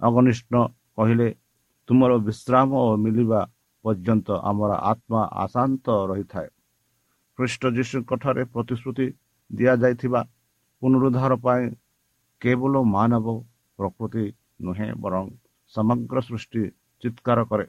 ଅଗନିଷ୍ଠ 0.00 0.52
କହିଲେ 0.96 1.28
ତୁମର 1.88 2.12
ବିଶ୍ରାମ 2.26 2.70
ମିଳିବା 3.04 3.40
ପର୍ଯ୍ୟନ୍ତ 3.84 4.28
ଆମର 4.42 4.70
ଆତ୍ମା 4.92 5.22
ଆଶାନ୍ତ 5.44 5.86
ରହିଥାଏ। 6.10 6.48
ଖ୍ରୀଷ୍ଟ 7.38 7.62
ଯୀଶୁଙ୍କଠାରେ 7.76 8.42
ପ୍ରତିଶ୍ରୁତି 8.44 9.06
ଦିଆଯାଇଥିବା 9.50 10.20
ପୁନରୁଦ୍ଧାର 10.82 11.32
ପାଇଁ 11.44 11.64
କେବଳ 12.42 12.74
ମାନବ 12.94 13.26
ପ୍ରକୃତି 13.78 14.24
ନୁହେଁ 14.62 14.90
ବରଂ 15.02 15.24
ସମଗ୍ର 15.74 16.16
ସୃଷ୍ଟି 16.20 16.62
ଚିତ୍କାର 17.02 17.38
କରେ। 17.50 17.66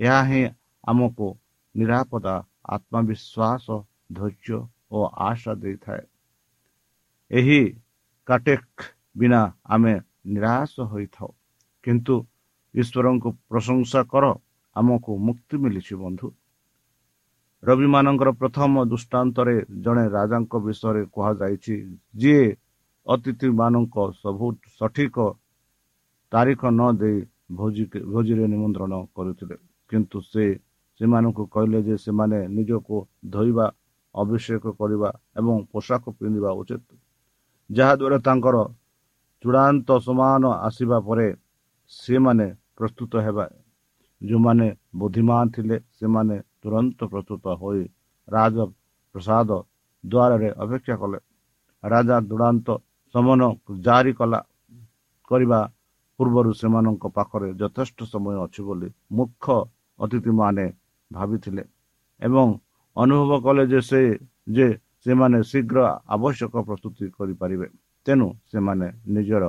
ଏହା 0.00 0.20
ହିଁ 0.22 0.42
ଆମକୁ 0.84 1.28
ନିରାପଦା 1.78 2.34
ଆତ୍ମବିଶ୍ୱାସ 2.68 3.66
ଧୈର୍ଯ୍ୟ 4.12 4.58
ଓ 4.90 4.98
ଆଶା 5.28 5.52
ଦେଇଥାଏ। 5.54 6.04
ଏହି 7.30 7.60
କାଟେକ୍ 8.28 8.82
ବିନା 9.16 9.42
ଆମେ 9.66 9.94
ନିରାଶ 10.26 10.74
ହୋଇଥାଉ। 10.92 11.30
କିନ୍ତୁ 11.84 12.14
ଈଶ୍ୱରଙ୍କୁ 12.74 13.28
ପ୍ରଶଂସା 13.50 14.00
କର 14.12 14.24
ଆମକୁ 14.76 15.12
ମୁକ୍ତି 15.18 15.56
ମିଳିଛି 15.62 15.94
ବନ୍ଧୁ। 15.94 16.28
ରବିମାନଙ୍କର 17.62 18.30
ପ୍ରଥମ 18.32 18.72
ଦୃଷ୍ଟାନ୍ତରେ 18.84 19.54
ଜଣେ 19.84 20.04
ରାଜାଙ୍କ 20.08 20.52
ବିଷୟରେ 20.66 21.02
କୁହାଯାଇଛି 21.14 21.74
ଯିଏ 22.14 22.46
ଅତିଥିମାନଙ୍କ 23.06 23.96
ସବୁ 24.22 24.46
ସଠିକ 24.78 25.16
ତାରିଖ 26.32 26.62
ନ 26.70 26.80
ଦେଇ 27.00 27.18
ଭୋଜି 27.52 27.84
ଭୋଜିରେ 28.12 28.44
ନିମନ୍ତ୍ରଣ 28.46 28.92
କରୁଥିଲେ। 29.16 29.56
କିନ୍ତୁ 29.90 30.18
ସେ 30.22 30.44
ସେମାନଙ୍କୁ 31.00 31.44
କହିଲେ 31.54 31.80
ଯେ 31.86 31.96
ସେମାନେ 32.04 32.38
ନିଜକୁ 32.56 32.96
ଧୋଇବା 33.34 33.66
ଅଭିଷେକ 34.14 34.64
କରିବା 34.80 35.10
ଏବଂ 35.38 35.56
ପୋଷାକ 35.72 36.04
ପିନ୍ଧିବା 36.18 36.50
ଉଚିତ। 36.60 36.88
ଯାହାଦ୍ୱାରା 37.70 38.18
ତାଙ୍କର 38.26 38.56
ଚୂଡ଼ାନ୍ତ 39.44 39.88
ସମାନ 40.06 40.42
ଆସିବା 40.66 40.98
ପରେ 41.08 41.28
ସେମାନେ 41.92 42.46
ପ୍ରସ୍ତୁତ 42.76 43.12
ହେବା। 43.26 43.44
ଯେଉଁମାନେ 44.20 44.66
ବୁଦ୍ଧିମାନ 44.98 45.44
ଥିଲେ 45.54 45.76
ସେମାନେ 45.98 46.36
ତୁରନ୍ତ 46.62 47.00
ପ୍ରସ୍ତୁତ 47.12 47.44
ହୋଇ 47.60 47.84
ରାଜ 48.28 48.56
ପ୍ରସାଦ 49.14 49.50
ଦ୍ୱାରରେ 50.04 50.48
ଅପେକ୍ଷା 50.62 50.94
କଲେ। 51.02 51.18
ରାଜା 51.84 52.16
ଚୂଡ଼ାନ୍ତ 52.28 52.68
ସମନ 53.14 53.40
ଜାରି 53.86 54.12
କଲା। 54.18 54.40
କରିବା 55.30 55.60
ପୂର୍ବରୁ 56.18 56.50
ସେମାନଙ୍କ 56.60 57.04
ପାଖରେ 57.16 57.48
ଯଥେଷ୍ଟ 57.60 57.98
ସମୟ 58.12 58.36
ଅଛି 58.44 58.60
ବୋଲି 58.66 58.88
ମୁଖ୍ୟ 59.16 59.56
ଅତିଥିମାନେ 59.98 60.64
ଭାବିଥିଲେ 61.10 61.62
ଏବଂ 62.22 62.46
ଅନୁଭବ 62.96 63.30
କଲେ 63.44 63.64
ଯେ 63.66 63.80
ସେ 63.82 64.00
ଯେ 64.54 64.66
ସେମାନେ 65.04 65.38
ଶୀଘ୍ର 65.50 65.78
ଆବଶ୍ୟକ 66.14 66.54
ପ୍ରସ୍ତୁତି 66.68 67.04
କରିପାରିବେ 67.16 67.66
ତେଣୁ 68.06 68.26
ସେମାନେ 68.50 68.86
ନିଜର 69.14 69.44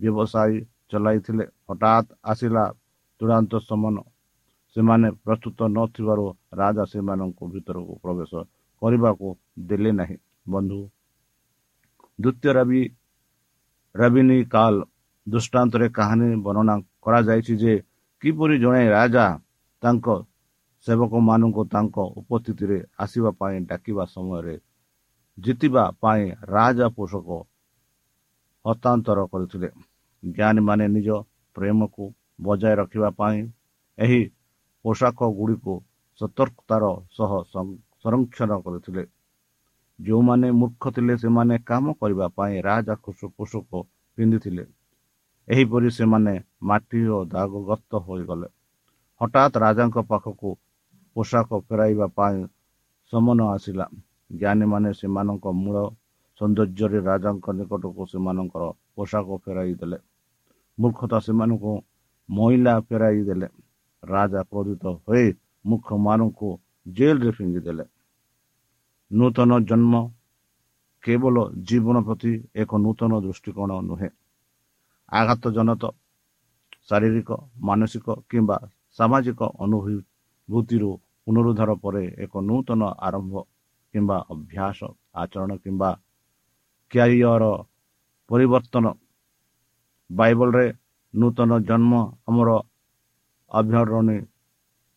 ବ୍ୟବସାୟୀ 0.00 0.58
ଚଲାଇଥିଲେ 0.90 1.44
ହଠାତ୍ 1.68 2.08
ଆସିଲା 2.30 2.64
ଚୂଡ଼ାନ୍ତ 3.20 3.52
ସମନ 3.62 3.96
ସେମାନେ 4.76 5.08
ପ୍ରସ୍ତୁତ 5.24 5.58
ନଥିବାରୁ 5.70 6.24
ରାଜା 6.54 6.84
ସେମାନଙ୍କୁ 6.92 7.44
ଭିତରକୁ 7.52 7.92
ପ୍ରବେଶ 8.02 8.32
କରିବାକୁ 8.82 9.28
ଦେଲେ 9.68 9.90
ନାହିଁ 10.00 10.16
ବନ୍ଧୁ 10.52 10.80
ଦ୍ୱିତୀୟ 12.18 12.50
ରବି 12.58 12.82
ରବିନୀ 13.94 14.38
କାଲ 14.54 14.74
ଦୃଷ୍ଟାନ୍ତରେ 15.26 15.86
କାହାଣୀ 15.90 16.28
ବର୍ଣ୍ଣନା 16.44 16.74
କରାଯାଇଛି 17.04 17.54
ଯେ 17.62 17.74
କିପରି 18.22 18.54
ଜଣେ 18.58 18.82
ରାଜା 18.90 19.26
ତାଙ୍କ 19.82 20.06
ସେବକମାନଙ୍କୁ 20.86 21.62
ତାଙ୍କ 21.72 21.96
ଉପସ୍ଥିତିରେ 22.20 22.78
ଆସିବା 23.04 23.30
ପାଇଁ 23.40 23.56
ଡାକିବା 23.70 24.04
ସମୟରେ 24.10 24.56
ଜିତିବା 25.38 25.84
ପାଇଁ 26.02 26.22
ରାଜା 26.50 26.86
ପୋଷକ 26.96 27.28
ହସ୍ତାନ୍ତର 28.64 29.24
କରିଥିଲେ। 29.32 29.68
ଜ୍ଞାନୀମାନେ 30.22 30.84
ନିଜ 30.88 31.08
ପ୍ରେମକୁ 31.56 32.04
ବଜାୟ 32.42 32.74
ରଖିବା 32.80 33.10
ପାଇଁ 33.20 33.38
ଏହି 33.98 34.22
ପୋଷାକ 34.84 35.18
ଗୁଡ଼ିକୁ 35.38 35.74
ସତର୍କତାର 36.20 36.84
ସହ 37.16 37.30
ସଂରକ୍ଷଣ 37.52 38.50
କରିଥିଲେ। 38.64 39.04
ଯେଉଁମାନେ 39.98 40.48
ମୂର୍ଖ 40.52 40.82
ଥିଲେ 40.96 41.14
ସେମାନେ 41.16 41.54
କାମ 41.66 41.94
କରିବା 42.00 42.26
ପାଇଁ 42.36 42.54
ରାଜା 42.62 42.94
ପୋଷକ 43.38 43.70
ପିନ୍ଧିଥିଲେ। 44.18 44.64
ଏହିପରି 45.48 45.88
ସେମାନେ 45.90 46.34
ମାଟି 46.62 47.00
ଓ 47.08 47.18
ଦାଗଗ୍ରସ୍ତ 47.34 47.92
ହୋଇଗଲେ। 48.06 48.48
ହଠାତ୍ 49.20 49.54
ରାଜାଙ୍କ 49.64 49.96
ପାଖକୁ 50.10 50.50
ପୋଷାକ 51.16 51.50
ଫେରାଇବା 51.68 52.06
ପାଇଁ 52.16 52.38
ସମନ 53.12 53.38
ଆସିଲା। 53.50 53.86
ଜ୍ଞାନୀମାନେ 54.30 54.90
ସେମାନଙ୍କ 54.92 55.44
ମୂଳ 55.62 55.76
ସୌନ୍ଦର୍ଯ୍ୟରେ 56.40 56.98
ରାଜାଙ୍କ 57.00 57.46
ନିକଟକୁ 57.58 58.02
ସେମାନଙ୍କର 58.06 58.64
ପୋଷାକ 58.96 59.28
ଫେରାଇ 59.44 59.72
ଦେଲେ। 59.74 59.98
ମୂର୍ଖତା 60.78 61.18
ସେମାନଙ୍କୁ 61.18 61.72
ମହିଳା 62.28 62.74
ଫେରାଇ 62.88 63.20
ଦେଲେ। 63.24 63.48
ରାଜା 64.02 64.40
କ୍ରୋଧିତ 64.42 64.84
ହୋଇ 65.04 65.26
ମୁଖ୍ୟମାନଙ୍କୁ 65.64 66.48
ଜେଲରେ 66.86 67.30
ଫିଙ୍ଗିଦେଲେ। 67.30 67.84
ନୂତନ 69.10 69.50
ଜନ୍ମ 69.68 69.94
କେବଳ 71.04 71.36
ଜୀବନ 71.68 71.96
ପ୍ରତି 72.02 72.32
ଏକ 72.56 72.70
ନୂତନ 72.76 73.12
ଦୃଷ୍ଟିକୋଣ 73.20 73.70
ନୁହେଁ। 73.80 74.10
ଆଘାତଜନକ 75.12 75.82
ଶାରୀରିକ 76.88 77.30
ମାନସିକ 77.60 78.06
କିମ୍ବା 78.30 78.56
ସାମାଜିକ 78.98 79.40
ଅନୁଭୂତିରୁ 79.58 80.90
ପୁନରୁଦ୍ଧାର 81.26 81.70
ପରେ 81.82 82.02
ଏକ 82.24 82.32
ନୂତନ 82.48 82.82
ଆରମ୍ଭ 83.06 83.34
କିମ୍ବା 83.94 84.18
ଅଭ୍ୟାସ 84.32 84.78
ଆଚରଣ 85.22 85.50
କିମ୍ବା 85.62 85.90
କ୍ୟାରିୟର 86.90 87.44
ପରିବର୍ତ୍ତନ 88.30 88.84
ବାଇବଲରେ 90.10 90.66
ନୂତନ 91.14 91.50
ଜନ୍ମ 91.68 91.92
ଆମର 92.28 92.50
ଅଭ୍ୟରଣୀ 93.50 94.18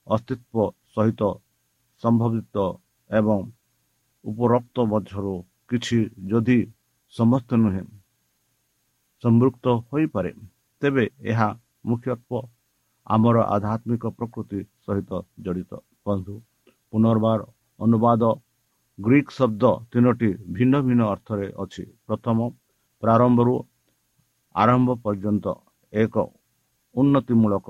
ଅସ୍ତିତ୍ୱ 0.07 0.73
ସହିତ 0.93 1.21
ସମ୍ଭବିତ 2.03 2.55
ଏବଂ 3.09 3.39
ଉପରୋକ୍ତ 4.25 4.85
ମଧ୍ୟରୁ 4.91 5.33
କିଛି 5.69 5.97
ଯଦି 6.31 6.59
ସମସ୍ତ 7.13 7.49
ନୁହେଁ 7.63 7.83
ସମ୍ପୃକ୍ତ 9.23 9.65
ହୋଇପାରେ 9.89 10.31
ତେବେ 10.81 11.05
ଏହା 11.31 11.49
ମୁଖ୍ୟତ୍ୱ 11.85 12.47
ଆମର 13.07 13.37
ଆଧ୍ୟାତ୍ମିକ 13.55 14.03
ପ୍ରକୃତି 14.17 14.59
ସହିତ 14.85 15.11
ଜଡ଼ିତ। 15.45 15.71
ବନ୍ଧୁ 16.09 16.35
ପୁନର୍ବାର 16.93 17.41
ଅନୁବାଦ 17.79 18.23
ଗ୍ରୀକ୍ 18.99 19.31
ଶବ୍ଦ 19.31 19.63
ତିନୋଟି 19.91 20.29
ଭିନ୍ନ 20.55 20.73
ଭିନ୍ନ 20.87 21.01
ଅର୍ଥରେ 21.13 21.47
ଅଛି। 21.63 21.83
ପ୍ରଥମ 22.07 22.37
ପ୍ରାରମ୍ଭରୁ 23.03 23.55
ଆରମ୍ଭ 24.55 24.89
ପର୍ଯ୍ୟନ୍ତ 25.03 25.45
ଏକ 25.93 26.15
ଉନ୍ନତିମୂଳକ 26.95 27.67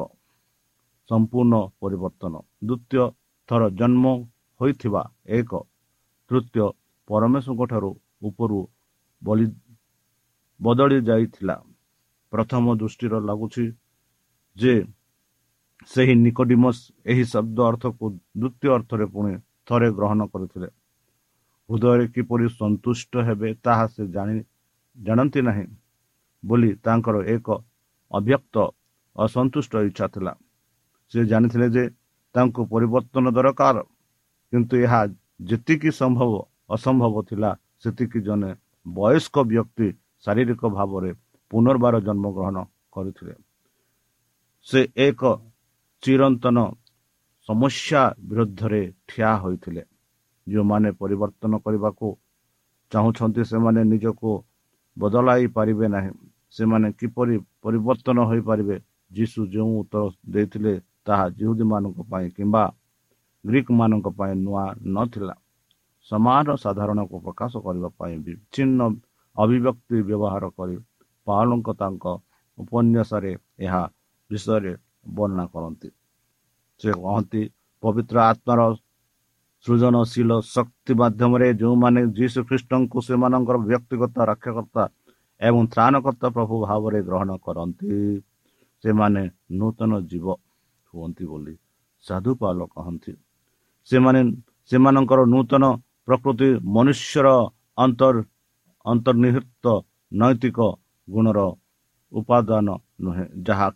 ସମ୍ପୂର୍ଣ୍ଣ 1.10 1.54
ପରିବର୍ତ୍ତନ। 1.82 2.34
ଦ୍ୱିତୀୟ 2.68 3.04
ଥର 3.50 3.62
ଜନ୍ମ 3.80 4.06
ହୋଇଥିବା 4.60 5.02
ଏକ 5.38 5.52
ତୃତୀୟ 6.32 6.66
ପରମେଶ୍ୱରଙ୍କ 7.08 7.62
ଠାରୁ 7.72 7.92
ଉପରୁ 8.28 8.60
ବଳି 9.22 9.46
ବଦଳି 10.60 10.98
ଯାଇଥିଲା। 11.10 11.56
ପ୍ରଥମ 12.34 12.66
ଦୃଷ୍ଟିର 12.80 13.14
ଲାଗୁଛି 13.30 13.66
ଯେ 14.56 14.74
ସେହି 15.88 16.14
ନିକୋଡିମସ୍ 16.26 16.82
ଏହି 17.12 17.24
ଶବ୍ଦ 17.34 17.58
ଅର୍ଥକୁ 17.70 18.06
ଦ୍ୱିତୀୟ 18.42 18.70
ଅର୍ଥରେ 18.78 19.06
ପୁଣି 19.14 19.34
ଥରେ 19.68 19.88
ଗ୍ରହଣ 19.98 20.20
କରିଥିଲେ। 20.34 20.70
ହୃଦୟରେ 21.70 22.06
କିପରି 22.16 22.46
ସନ୍ତୁଷ୍ଟ 22.60 23.14
ହେବେ 23.28 23.50
ତାହା 23.66 23.86
ସେ 23.94 24.04
ଜାଣି 24.16 24.36
ଜାଣନ୍ତି 24.98 25.42
ନାହିଁ 25.48 25.66
ବୋଲି 26.44 26.70
ତାଙ୍କର 26.86 27.16
ଏକ 27.36 27.48
ଅବ୍ୟକ୍ତ 28.12 28.56
ଅସନ୍ତୁଷ୍ଟ 29.16 29.74
ଇଚ୍ଛା 29.90 30.06
ଥିଲା। 30.14 30.34
ସେ 31.12 31.20
ଜାଣିଥିଲେ 31.32 31.68
ଯେ 31.76 31.84
ତାଙ୍କୁ 32.36 32.62
ପରିବର୍ତ୍ତନ 32.74 33.26
ଦରକାର 33.38 33.78
କିନ୍ତୁ 34.54 34.76
ଏହା 34.86 35.02
ଯେତିକି 35.50 35.90
ସମ୍ଭବ 36.00 36.32
ଅସମ୍ଭବ 36.76 37.16
ଥିଲା 37.30 37.52
ସେତିକି 37.84 38.20
ଜଣେ 38.28 38.52
ବୟସ୍କ 38.86 39.36
ବ୍ୟକ୍ତି 39.52 39.88
ଶାରୀରିକ 40.24 40.62
ଭାବରେ 40.78 41.12
ପୁନର୍ବାର 41.52 41.96
ଜନ୍ମଗ୍ରହଣ 42.08 42.58
କରିଥିଲେ। 42.94 43.34
ସେ 44.68 44.80
ଏକ 45.08 45.22
ଚିରନ୍ତନ 46.04 46.58
ସମସ୍ୟା 47.50 48.02
ବିରୁଦ୍ଧରେ 48.30 48.82
ଠିଆ 49.08 49.32
ହୋଇଥିଲେ। 49.44 49.84
ଯେଉଁମାନେ 50.48 50.90
ପରିବର୍ତ୍ତନ 51.02 51.54
କରିବାକୁ 51.66 52.08
ଚାହୁଁଛନ୍ତି 52.92 53.44
ସେମାନେ 53.52 53.82
ନିଜକୁ 53.92 54.32
ବଦଳାଇ 54.98 55.46
ପାରିବେ 55.56 55.88
ନାହିଁ। 55.96 56.12
ସେମାନେ 56.58 56.88
କିପରି 57.00 57.36
ପରିବର୍ତ୍ତନ 57.64 58.18
ହୋଇପାରିବେ? 58.30 58.78
ଯୀଶୁ 59.12 59.40
ଯେଉଁ 59.54 59.74
ଉତ୍ତର 59.82 60.04
ଦେଇଥିଲେ 60.34 60.74
ତାହା 61.06 61.26
ଜିହୁଦୀମାନଙ୍କ 61.38 62.00
ପାଇଁ 62.12 62.28
କିମ୍ବା 62.38 62.64
ଗ୍ରୀକ୍ 63.44 63.72
ମାନଙ୍କ 63.80 64.08
ପାଇଁ 64.20 64.34
ନୂଆ 64.46 64.66
ନଥିଲା। 64.96 65.36
ସମାନ 66.12 66.48
ସାଧାରଣକୁ 66.64 67.16
ପ୍ରକାଶ 67.26 67.54
କରିବା 67.66 67.90
ପାଇଁ 68.00 68.16
ବିଚ୍ଛିନ୍ନ 68.26 68.80
ଅଭିବ୍ୟକ୍ତି 69.36 69.98
ବ୍ୟବହାର 70.10 70.44
କରି 70.58 70.76
ପାଳଙ୍କ 71.28 71.68
ତାଙ୍କ 71.82 72.06
ଉପନ୍ୟାସରେ 72.58 73.32
ଏହା 73.66 73.84
ବିଷୟରେ 74.30 74.74
ବର୍ଣ୍ଣନା 75.06 75.46
କରନ୍ତି। 75.54 75.90
ସେ 76.80 76.90
କହନ୍ତି 77.00 77.42
ପବିତ୍ର 77.84 78.18
ଆତ୍ମାର 78.32 78.60
ସୃଜନଶୀଳ 79.66 80.32
ଶକ୍ତି 80.56 80.94
ମାଧ୍ୟମରେ 81.02 81.48
ଯେଉଁମାନେ 81.62 82.02
ଯୀଶୁ 82.18 82.40
ଖ୍ରୀଷ୍ଟଙ୍କୁ 82.50 82.98
ସେମାନଙ୍କର 83.08 83.58
ବ୍ୟକ୍ତିଗତ 83.70 84.16
ରକ୍ଷାକର୍ତ୍ତା 84.32 84.84
ଏବଂ 85.42 85.62
ତ୍ରାଣକର୍ତ୍ତା 85.74 86.28
ପ୍ରଭୁ 86.36 86.56
ଭାବରେ 86.66 87.00
ଗ୍ରହଣ 87.08 87.30
କରନ୍ତି 87.46 87.92
ସେମାନେ 88.84 89.22
ନୂତନ 89.60 89.92
ଜୀବ 90.10 90.26
ହୁଅନ୍ତି 90.94 91.26
ବୋଲି 91.32 91.56
ସାଧୁପାଲ 92.04 92.60
କହନ୍ତି। 92.76 93.14
ସେମାନେ 93.90 94.20
ସେମାନଙ୍କର 94.72 95.20
ନୂତନ 95.34 95.64
ପ୍ରକୃତି 96.08 96.50
ମନୁଷ୍ୟର 96.76 97.28
ଅନ୍ତର 97.78 98.16
ଅନ୍ତର୍ନିହିତ 98.86 99.66
ନୈତିକ 100.12 100.60
ଗୁଣର 101.08 101.40
ଉପାଦାନ 102.12 102.68
ନୁହେଁ 103.04 103.26
ଯାହା 103.48 103.68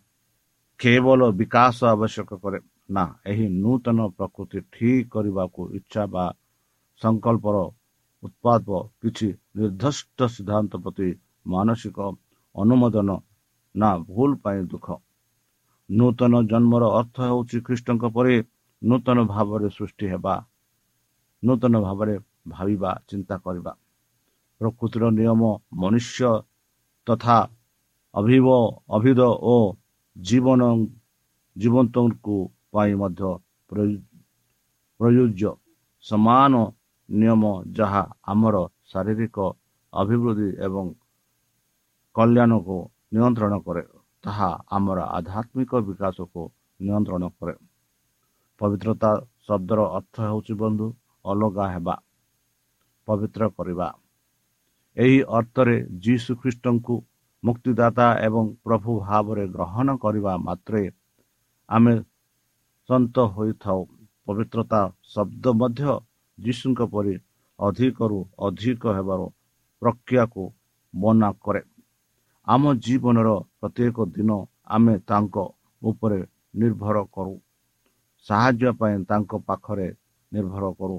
କେବଳ 0.80 1.20
ବିକାଶ 1.38 1.76
ଆବଶ୍ୟକ 1.90 2.30
କରେ 2.42 2.58
ନା 2.90 3.04
ଏହି 3.24 3.46
ନୂତନ 3.56 3.98
ପ୍ରକୃତି 4.16 4.58
ଠିକ୍ 4.72 5.10
କରିବାକୁ 5.12 5.62
ଇଚ୍ଛା 5.78 6.04
ବା 6.12 6.24
ସଂକଳ୍ପର 7.02 7.56
ଉତ୍ପାଦ 8.22 8.80
କିଛି 9.00 9.28
ନିର୍ଦ୍ଦିଷ୍ଟ 9.56 10.18
ସିଦ୍ଧାନ୍ତ 10.34 10.72
ପ୍ରତି 10.84 11.08
ମାନସିକ 11.46 11.98
ଅନୁମୋଦନ 12.54 13.10
ନା 13.74 13.90
ଭୁଲ 14.08 14.30
ପାଇଁ 14.42 14.60
ଦୁଃଖ 14.70 14.88
ନୂତନ 15.88 16.42
ଜନ୍ମର 16.50 16.84
ଅର୍ଥ 16.98 17.16
ହେଉଛି 17.24 17.58
ଖ୍ରୀଷ୍ଟଙ୍କ 17.66 18.04
ପରେ 18.16 18.34
ନୂତନ 18.82 19.18
ଭାବରେ 19.26 19.68
ସୃଷ୍ଟି 19.70 20.06
ହେବା 20.12 20.34
ନୂତନ 21.42 21.74
ଭାବରେ 21.80 22.14
ଭାବିବା 22.48 22.90
ଚିନ୍ତା 23.08 23.36
କରିବା 23.44 23.72
ପ୍ରକୃତିର 24.60 25.04
ନିୟମ 25.18 25.42
ମନୁଷ୍ୟ 25.76 26.30
ତଥା 27.06 27.38
ଅଭିବ 28.14 28.48
ଅଭିଦ 28.96 29.20
ଓ 29.46 29.56
ଜୀବନ 30.16 30.66
ଜୀବନ୍ତଙ୍କୁ 31.56 32.36
ପାଇଁ 32.72 32.94
ମଧ୍ୟ 33.00 33.30
ପ୍ରଯୁଜ୍ୟ 35.00 35.50
ସମାନ 36.04 36.52
ନିୟମ 37.08 37.52
ଯାହା 37.78 38.02
ଆମର 38.32 38.56
ଶାରୀରିକ 38.90 39.36
ଅଭିବୃଦ୍ଧି 39.92 40.48
ଏବଂ 40.66 40.86
କଲ୍ୟାଣକୁ 42.16 42.78
ନିୟନ୍ତ୍ରଣ 43.12 43.54
କରେ 43.66 43.82
ତାହା 44.24 44.50
ଆମର 44.76 44.98
ଆଧ୍ୟାତ୍ମିକ 45.16 45.72
ବିକାଶକୁ 45.88 46.42
ନିୟନ୍ତ୍ରଣ 46.80 47.24
କରେ। 47.38 47.54
ପବିତ୍ରତା 48.60 49.10
ଶବ୍ଦର 49.46 49.80
ଅର୍ଥ 49.98 50.16
ହେଉଛି 50.24 50.54
ବନ୍ଧୁ 50.60 50.86
ଅଲଗା 51.24 51.64
ହେବା 51.72 51.94
ପବିତ୍ର 53.08 53.42
କରିବା। 53.56 53.88
ଏହି 54.96 55.18
ଅର୍ଥରେ 55.38 55.76
ଯୀଶୁ 56.04 56.30
ଖ୍ରୀଷ୍ଟଙ୍କୁ 56.40 56.94
ମୁକ୍ତିଦାତା 57.44 58.06
ଏବଂ 58.26 58.44
ପ୍ରଭୁ 58.64 58.92
ଭାବରେ 59.00 59.44
ଗ୍ରହଣ 59.54 59.96
କରିବା 60.02 60.32
ମାତ୍ରେ 60.46 60.82
ଆମେ 61.68 61.94
ସନ୍ତ 62.88 63.16
ହୋଇଥାଉ 63.34 63.80
ପବିତ୍ରତା 64.26 64.80
ଶବ୍ଦ 65.12 65.44
ମଧ୍ୟ 65.60 65.94
ଯୀଶୁଙ୍କ 66.38 66.80
ପରି 66.94 67.14
ଅଧିକରୁ 67.58 68.18
ଅଧିକ 68.46 68.82
ହେବାର 68.96 69.20
ପ୍ରକ୍ରିୟାକୁ 69.82 70.42
ବର୍ଣ୍ଣନା 70.94 71.30
କରେ 71.44 71.62
ଆମ 72.46 72.62
ଜୀବନର 72.84 73.30
ପ୍ରତ୍ୟେକ 73.60 73.96
ଦିନ 74.14 74.30
ଆମେ 74.74 74.94
ତାଙ୍କ 75.08 75.36
ଉପରେ 75.82 76.20
ନିର୍ଭର 76.54 76.96
କରୁ। 77.14 77.34
ସାହାଯ୍ୟ 78.26 78.72
ପାଇଁ 78.80 78.96
ତାଙ୍କ 79.10 79.32
ପାଖରେ 79.48 79.88
ନିର୍ଭର 80.32 80.64
କରୁ 80.78 80.96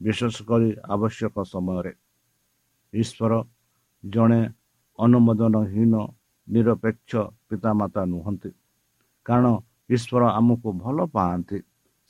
ବିଶେଷ 0.00 0.36
କରି 0.48 0.68
ଆବଶ୍ୟକ 0.94 1.34
ସମୟରେ। 1.52 1.92
ଈଶ୍ୱର 2.92 3.32
ଜଣେ 4.04 4.40
ଅନୁମୋଦନହୀନ 5.00 5.94
ନିରପେକ୍ଷ 6.48 7.12
ପିତାମାତା 7.48 8.02
ନୁହନ୍ତି। 8.12 8.50
କାରଣ 9.26 9.46
ଈଶ୍ୱର 9.90 10.22
ଆମକୁ 10.38 10.68
ଭଲ 10.82 10.98
ପାଆନ୍ତି 11.14 11.58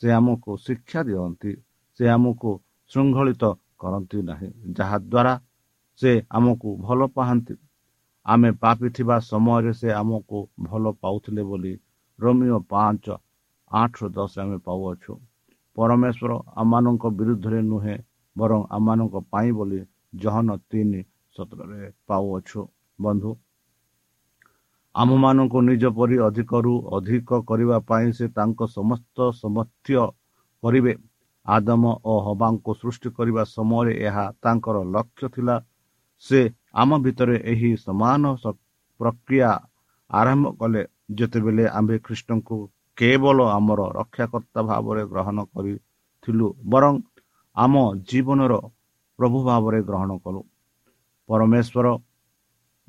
ସେ 0.02 0.08
ଆମକୁ 0.12 0.50
ଶିକ୍ଷା 0.66 1.00
ଦିଅନ୍ତି 1.08 1.52
ସେ 2.00 2.04
ଆମକୁ 2.16 2.50
ଶୃଙ୍ଖଳିତ 2.90 3.44
କରନ୍ତି 3.80 4.18
ନାହିଁ 4.28 4.48
ଯାହାଦ୍ୱାରା 4.76 5.34
ସେ 6.00 6.10
ଆମକୁ 6.30 6.68
ଭଲ 6.86 7.00
ପାଆନ୍ତି। 7.16 7.54
ଆମେ 8.26 8.50
ପାପି 8.62 8.88
ଥିବା 8.96 9.16
ସମୟରେ 9.30 9.72
ସେ 9.80 9.88
ଆମକୁ 9.92 10.38
ଭଲ 10.68 10.84
ପାଉଥିଲେ 11.02 11.42
ବୋଲି 11.50 11.74
ରୋମିଓ 12.18 12.58
ପାଞ୍ଚ 12.72 13.06
ଆଠ 13.70 13.96
ଦଶ 14.16 14.32
ଆମେ 14.44 14.58
ପାଉଅଛୁ। 14.66 15.12
ପରମେଶ୍ୱର 15.76 16.32
ଆମମାନଙ୍କ 16.60 17.04
ବିରୁଦ୍ଧରେ 17.18 17.60
ନୁହେଁ 17.62 17.96
ବରଂ 18.36 18.60
ଆମମାନଙ୍କ 18.76 19.14
ପାଇଁ 19.32 19.50
ବୋଲି 19.58 19.80
ଜହନ 20.22 20.48
ତିନି 20.70 21.00
ସତରରେ 21.36 21.88
ପାଉଅଛୁ। 22.08 22.60
ବନ୍ଧୁ। 23.00 23.30
ଆମମାନଙ୍କୁ 24.94 25.58
ନିଜ 25.62 25.84
ପରି 25.98 26.16
ଅଧିକରୁ 26.28 26.74
ଅଧିକ 26.96 27.30
କରିବା 27.48 27.76
ପାଇଁ 27.88 28.08
ସେ 28.12 28.26
ତାଙ୍କ 28.36 28.58
ସମସ୍ତ 28.76 29.16
ସମର୍ଥ୍ୟ 29.34 30.00
କରିବେ। 30.62 30.92
ଆଦମ 31.46 31.82
ଓ 32.04 32.14
ହବାଙ୍କୁ 32.26 32.70
ସୃଷ୍ଟି 32.74 33.08
କରିବା 33.18 33.42
ସମୟରେ 33.50 33.92
ଏହା 34.06 34.24
ତାଙ୍କର 34.42 34.76
ଲକ୍ଷ୍ୟ 34.94 35.26
ଥିଲା। 35.36 35.56
ସେ 36.24 36.40
ଆମ 36.74 36.90
ଭିତରେ 37.04 37.36
ଏହି 37.52 37.70
ସମାନ 37.76 38.22
ପ୍ରକ୍ରିୟା 39.00 39.50
ଆରମ୍ଭ 40.10 40.46
କଲେ। 40.60 40.82
ଯେତେବେଳେ 41.18 41.64
ଆମ୍ଭେ 41.78 41.96
ଖ୍ରୀଷ୍ଟଙ୍କୁ 42.06 42.56
କେବଳ 42.98 43.38
ଆମର 43.50 43.80
ରକ୍ଷାକର୍ତ୍ତା 43.96 44.60
ଭାବରେ 44.62 45.02
ଗ୍ରହଣ 45.12 45.38
କରିଥିଲୁ 45.52 46.46
ବରଂ 46.72 46.94
ଆମ 47.56 47.74
ଜୀବନର 48.08 48.52
ପ୍ରଭୁ 49.18 49.38
ଭାବରେ 49.44 49.80
ଗ୍ରହଣ 49.88 50.10
କଲୁ। 50.24 50.40
ପରମେଶ୍ୱର 51.28 51.86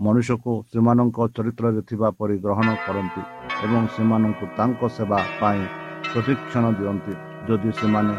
ମନୁଷ୍ୟକୁ 0.06 0.54
ସେମାନଙ୍କ 0.74 1.18
ଚରିତ୍ରରେ 1.36 1.82
ଥିବା 1.90 2.10
ପରି 2.20 2.36
ଗ୍ରହଣ 2.46 2.70
କରନ୍ତି 2.86 3.22
ଏବଂ 3.66 3.82
ସେମାନଙ୍କୁ 3.96 4.46
ତାଙ୍କ 4.58 4.82
ସେବା 4.98 5.20
ପାଇଁ 5.42 5.62
ପ୍ରଶିକ୍ଷଣ 6.12 6.64
ଦିଅନ୍ତି। 6.78 7.14
ଯଦି 7.48 7.72
ସେମାନେ 7.80 8.16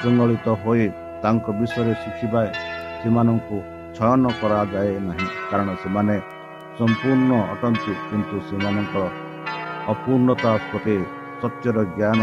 ଶୃଙ୍ଖଳିତ 0.00 0.46
ହୋଇ 0.62 0.84
ତାଙ୍କ 1.22 1.46
ବିଷୟରେ 1.58 1.94
ଶିଖିବା 2.02 2.42
ସେମାନଙ୍କୁ 3.00 3.56
ଛୟନ 3.96 4.24
କରାଯାଏ 4.40 4.92
ନାହିଁ 5.08 5.26
କାରଣ 5.50 5.68
ସେମାନେ 5.82 6.16
ସମ୍ପୂର୍ଣ୍ଣ 6.78 7.32
ଅଟନ୍ତି 7.54 7.92
କିନ୍ତୁ 8.08 8.36
ସେମାନଙ୍କର 8.48 9.04
ଅପୂର୍ଣ୍ଣତା 9.92 10.52
ପ୍ରତି 10.68 10.96
ସତ୍ୟର 11.40 11.76
ଜ୍ଞାନ 11.96 12.20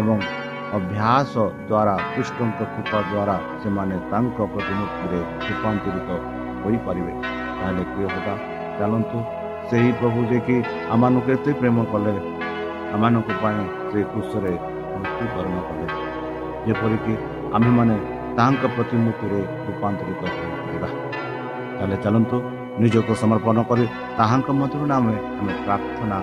ଏବଂ 0.00 0.18
ଅଭ୍ୟାସ 0.78 1.32
ଦ୍ୱାରା 1.68 1.94
କୃଷ୍ଣଙ୍କ 2.14 2.60
କୃପା 2.74 2.98
ଦ୍ୱାରା 3.10 3.36
ସେମାନେ 3.62 3.96
ତାଙ୍କ 4.12 4.38
ପ୍ରତିମୂର୍ତ୍ତିରେ 4.52 5.20
ରୂପାନ୍ତରିତ 5.46 6.10
ହୋଇପାରିବେ। 6.62 7.14
ତାହେଲେ 7.64 7.82
ପ୍ରିୟ 7.92 8.06
କଥା 8.14 8.34
ଚାଲନ୍ତୁ 8.78 9.18
ସେହି 9.68 9.90
ପ୍ରଭୁ 10.00 10.18
ଯେ 10.30 10.38
କି 10.46 10.56
ଆମମାନଙ୍କୁ 10.94 11.30
ଏତେ 11.34 11.50
ପ୍ରେମ 11.60 11.76
କଲେ 11.92 12.14
ଆମମାନଙ୍କ 12.94 13.28
ପାଇଁ 13.42 13.62
ସେ 13.90 14.00
କୃଷରେ 14.12 14.52
ମୃତ୍ୟୁବରଣ 15.00 15.56
କଲେ। 15.68 15.86
ଯେପରିକି 16.66 17.14
ଆମ୍ଭେମାନେ 17.56 17.96
ତାଙ୍କ 18.38 18.62
ପ୍ରତିମୂର୍ତ୍ତିରେ 18.74 19.40
ରୂପାନ୍ତରିତ 19.66 20.22
ହୋଇପାରିବା। 20.34 20.88
ତାହେଲେ 21.76 21.96
ଚାଲନ୍ତୁ 22.04 22.36
ନିଜକୁ 22.82 23.12
ସମର୍ପଣ 23.22 23.56
କରି 23.70 23.84
ତାହାଙ୍କ 24.18 24.48
ମଧ୍ୟରୁ 24.60 24.84
ନାମେ 24.92 25.14
ଆମେ 25.40 25.52
ପ୍ରାର୍ଥନା 25.64 26.18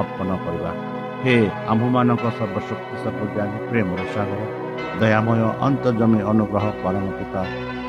ଅର୍ପଣ 0.00 0.28
କରିବା। 0.44 0.70
ହେ 1.24 1.34
ଆମ୍ଭମାନଙ୍କ 1.72 2.24
ସର୍ବଶକ୍ତି 2.38 2.94
ସର୍ବଜ୍ଞାନୀ 3.04 3.58
ପ୍ରେମର 3.70 4.00
ସାଗର 4.14 4.40
ଦୟାମୟ 5.00 5.40
ଅନ୍ତର୍ଜମୀ 5.66 6.20
ଅନୁଗ୍ରହ 6.32 6.64
ପରମ 6.82 7.04
ପିତା 7.18 7.42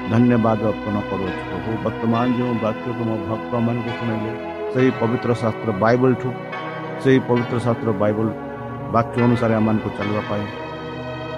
ଧନ୍ୟବାଦ 0.10 0.60
ଅର୍ପଣ 0.72 0.96
କରୁଅଛୁ 1.10 1.42
ପ୍ରଭୁ 1.46 1.72
ବର୍ତ୍ତମାନ 1.84 2.26
ଯେଉଁ 2.38 2.54
ବାକ୍ୟକୁ 2.64 3.04
ମୋ 3.08 3.16
ଭକ୍ତମାନଙ୍କୁ 3.30 3.92
ଶୁଣାଇଲେ 3.98 4.32
ସେହି 4.74 4.90
ପବିତ୍ର 5.00 5.30
ଶାସ୍ତ୍ର 5.42 5.70
ବାଇବଲଠୁ 5.84 6.30
ସେହି 7.04 7.20
ପବିତ୍ର 7.30 7.58
ଶାସ୍ତ୍ର 7.66 7.90
ବାଇବଲ 8.02 8.28
ବାକ୍ୟ 8.96 9.18
ଅନୁସାରେ 9.28 9.54
ଆମମାନଙ୍କୁ 9.60 9.90
ଚାଲିବା 9.98 10.22
ପାଇଁ 10.30 10.46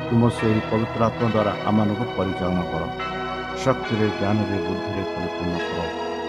ତୁମ 0.08 0.22
ସେହି 0.38 0.62
ପବିତ୍ର 0.72 1.00
ଆତ୍ମା 1.10 1.28
ଦ୍ୱାରା 1.36 1.54
ଆମମାନଙ୍କୁ 1.70 2.06
ପରିଚାଳନା 2.18 2.64
କର 2.72 2.84
ଶକ୍ତିରେ 3.64 4.08
ଜ୍ଞାନରେ 4.20 4.58
ବୁଦ୍ଧିରେ 4.66 5.04
ପରିପୂର୍ଣ୍ଣ 5.14 5.56
କର 5.68 5.80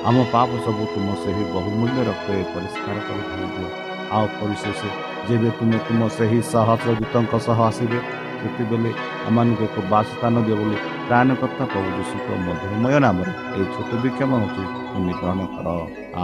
ଆମ 0.09 0.17
ପାପ 0.35 0.51
ସବୁ 0.65 0.83
ତୁମ 0.93 1.09
ସେହି 1.23 1.43
ବହୁମୂଲ୍ୟ 1.55 2.01
ରକ୍ତରେ 2.09 2.43
ପରିଷ୍କାର 2.53 2.97
କରି 3.07 3.23
ଧରିଦିଅ 3.31 3.69
ଆଉ 4.17 4.27
ପରିଶେଷ 4.39 4.81
ଯେବେ 5.27 5.51
ତୁମେ 5.59 5.79
ତୁମ 5.87 6.01
ସେହି 6.17 6.39
ସହସ୍ର 6.53 6.91
ଦୂତଙ୍କ 7.01 7.33
ସହ 7.47 7.59
ଆସିବେ 7.69 7.99
ସେତେବେଳେ 8.39 8.91
ଆମମାନଙ୍କୁ 9.29 9.63
ଏକ 9.69 9.77
ବାସସ୍ଥାନ 9.93 10.35
ଦିଅ 10.47 10.57
ବୋଲି 10.61 10.98
ପ୍ରାଣକର୍ତ୍ତା 11.09 11.65
ପ୍ରଭୁ 11.73 11.89
ଯୀଶୁଙ୍କ 11.99 12.29
ମଧୁମୟ 12.47 12.95
ନାମରେ 13.05 13.33
ଏହି 13.57 13.65
ଛୋଟ 13.75 13.91
ବିକ୍ଷମ 14.03 14.31
ହେଉଛି 14.43 14.63
ତୁମେ 14.93 15.13
ଗ୍ରହଣ 15.21 15.41
କର। 15.55 15.67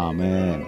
ଆମେନ୍। 0.01 0.63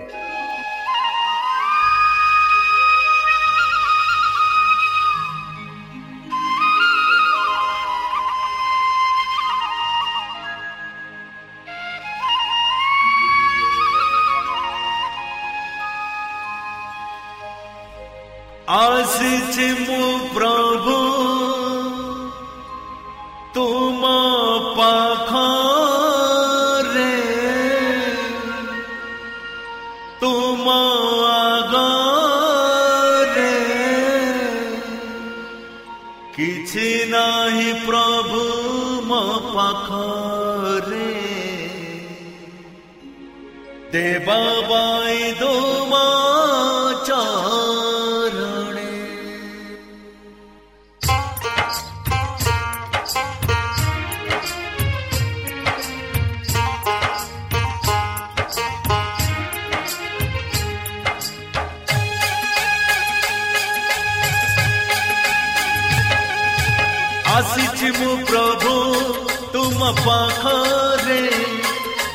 ପାଖରେ 69.96 71.22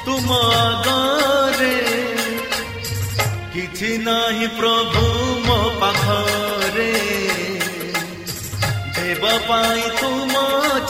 ତୁମ 0.06 0.38
ଆଗରେ 0.56 1.76
କିଛି 3.54 3.92
ନାହିଁ 4.08 4.48
ପ୍ରଭୁ 4.58 5.04
ମୋ 5.46 5.58
ପାଖରେ 5.82 6.90
ଦେବା 8.98 9.34
ପାଇଁ 9.48 9.86
ତୁମ 10.00 10.34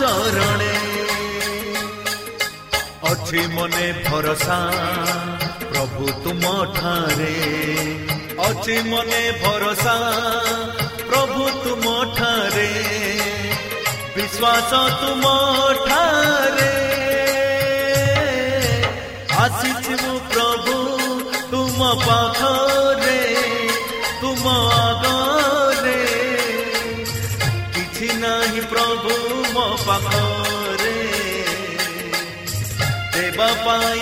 ଚରଣେ 0.02 0.76
ଅଛି 3.12 3.42
ମନେ 3.56 3.88
ଭରସା 4.04 4.60
ପ୍ରଭୁ 5.64 6.06
ତୁମ 6.24 6.54
ଠାରେ 6.78 7.34
ଅଛି 8.48 8.78
ମନେ 8.88 9.24
ଭରସା 9.42 9.98
ପ୍ରଭୁ 11.10 11.50
ତୁମ 11.64 11.86
ଠାରେ 12.18 12.70
ବିଶ୍ୱାସ 14.42 14.74
ତୁମ 15.00 15.26
ଠାରେ 15.80 16.70
ଆସିଛି 19.42 19.98
ମୁଁ 20.02 20.16
ପ୍ରଭୁ 20.32 20.78
ତୁମ 21.52 21.90
ପାଖରେ 22.02 23.20
ତୁମ 24.22 24.56
ଆଗରେ 24.78 26.00
କିଛି 27.76 28.10
ନାହିଁ 28.24 28.66
ପ୍ରଭୁ 28.74 29.20
ମୋ 29.54 29.68
ପାଖରେ 29.86 30.98
ଦେବା 33.14 33.50
ପାଇଁ 33.66 34.02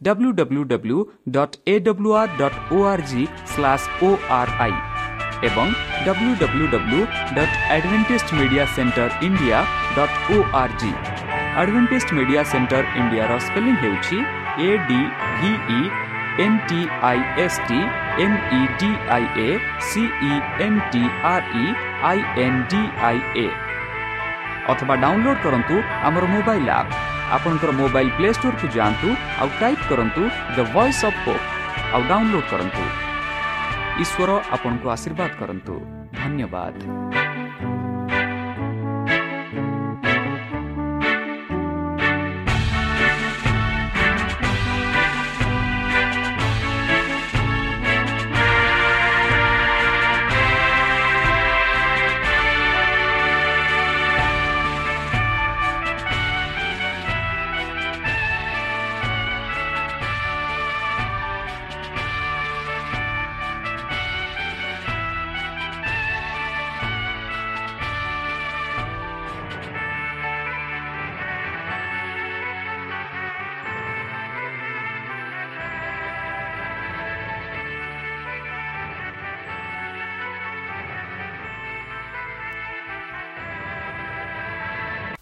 W 0.00 0.30
W 0.38 0.64
W 0.64 0.98
dot 1.36 1.56
A 1.66 1.78
W 1.86 2.12
R 2.18 2.34
dot 2.40 2.58
O 2.72 2.82
R 2.90 3.02
G 3.10 3.22
slash 3.52 3.86
O 4.02 4.10
R 4.34 4.52
I 4.64 4.74
ଏବଂ 5.48 5.72
W 6.06 6.34
W 6.42 6.66
W 6.74 7.00
dot 7.38 7.56
Adventist 7.76 8.34
media 8.40 8.66
centre 8.76 9.08
India 9.28 9.62
dot 9.96 10.16
O 10.34 10.36
R 10.60 10.76
G 10.82 10.92
Adventist 11.56 12.14
media 12.18 12.42
centre 12.52 12.84
ଇଣ୍ଡିଆର 13.00 13.40
ସ୍ପେଲିଂ 13.46 13.76
ହେଉଛି 13.82 14.18
A 14.66 14.70
D 14.88 15.00
V E 15.40 15.80
N 16.44 16.58
T 16.68 16.80
I 17.02 17.20
S 17.44 17.60
T 17.68 17.80
M 18.24 18.38
E 18.52 18.62
D 18.80 18.90
I 19.16 19.24
A 19.40 19.50
C E 19.88 20.32
N 20.66 20.80
T 20.92 21.04
R 21.32 21.52
E 21.56 21.66
I 22.10 22.24
N 22.46 22.64
D 22.70 22.82
I 23.10 23.20
A 23.36 23.46
ଅଥବା 24.72 24.94
download 25.04 25.44
କରନ୍ତୁ 25.44 25.76
ଆମର 26.06 26.24
mobile 26.34 26.74
app 26.78 27.07
ଆପଣଙ୍କର 27.36 27.70
mobile 27.80 28.12
play 28.16 28.28
ଷ୍ଟୋରକୁ 28.36 28.66
ଯାଆନ୍ତୁ 28.76 29.08
ଆଉ 29.42 29.48
type 29.60 29.84
କରନ୍ତୁ 29.90 30.22
the 30.56 30.58
Voice 30.74 31.02
of 31.08 31.20
Hope 31.24 31.44
ଆଉ 31.94 32.02
download 32.10 32.48
କରନ୍ତୁ। 32.52 32.82
ଈଶ୍ୱର 34.02 34.30
ଆପଣଙ୍କୁ 34.56 34.86
ଆଶୀର୍ବାଦ 34.96 35.30
କରନ୍ତୁ। 35.40 35.74
ଧନ୍ୟବାଦ। 36.20 36.74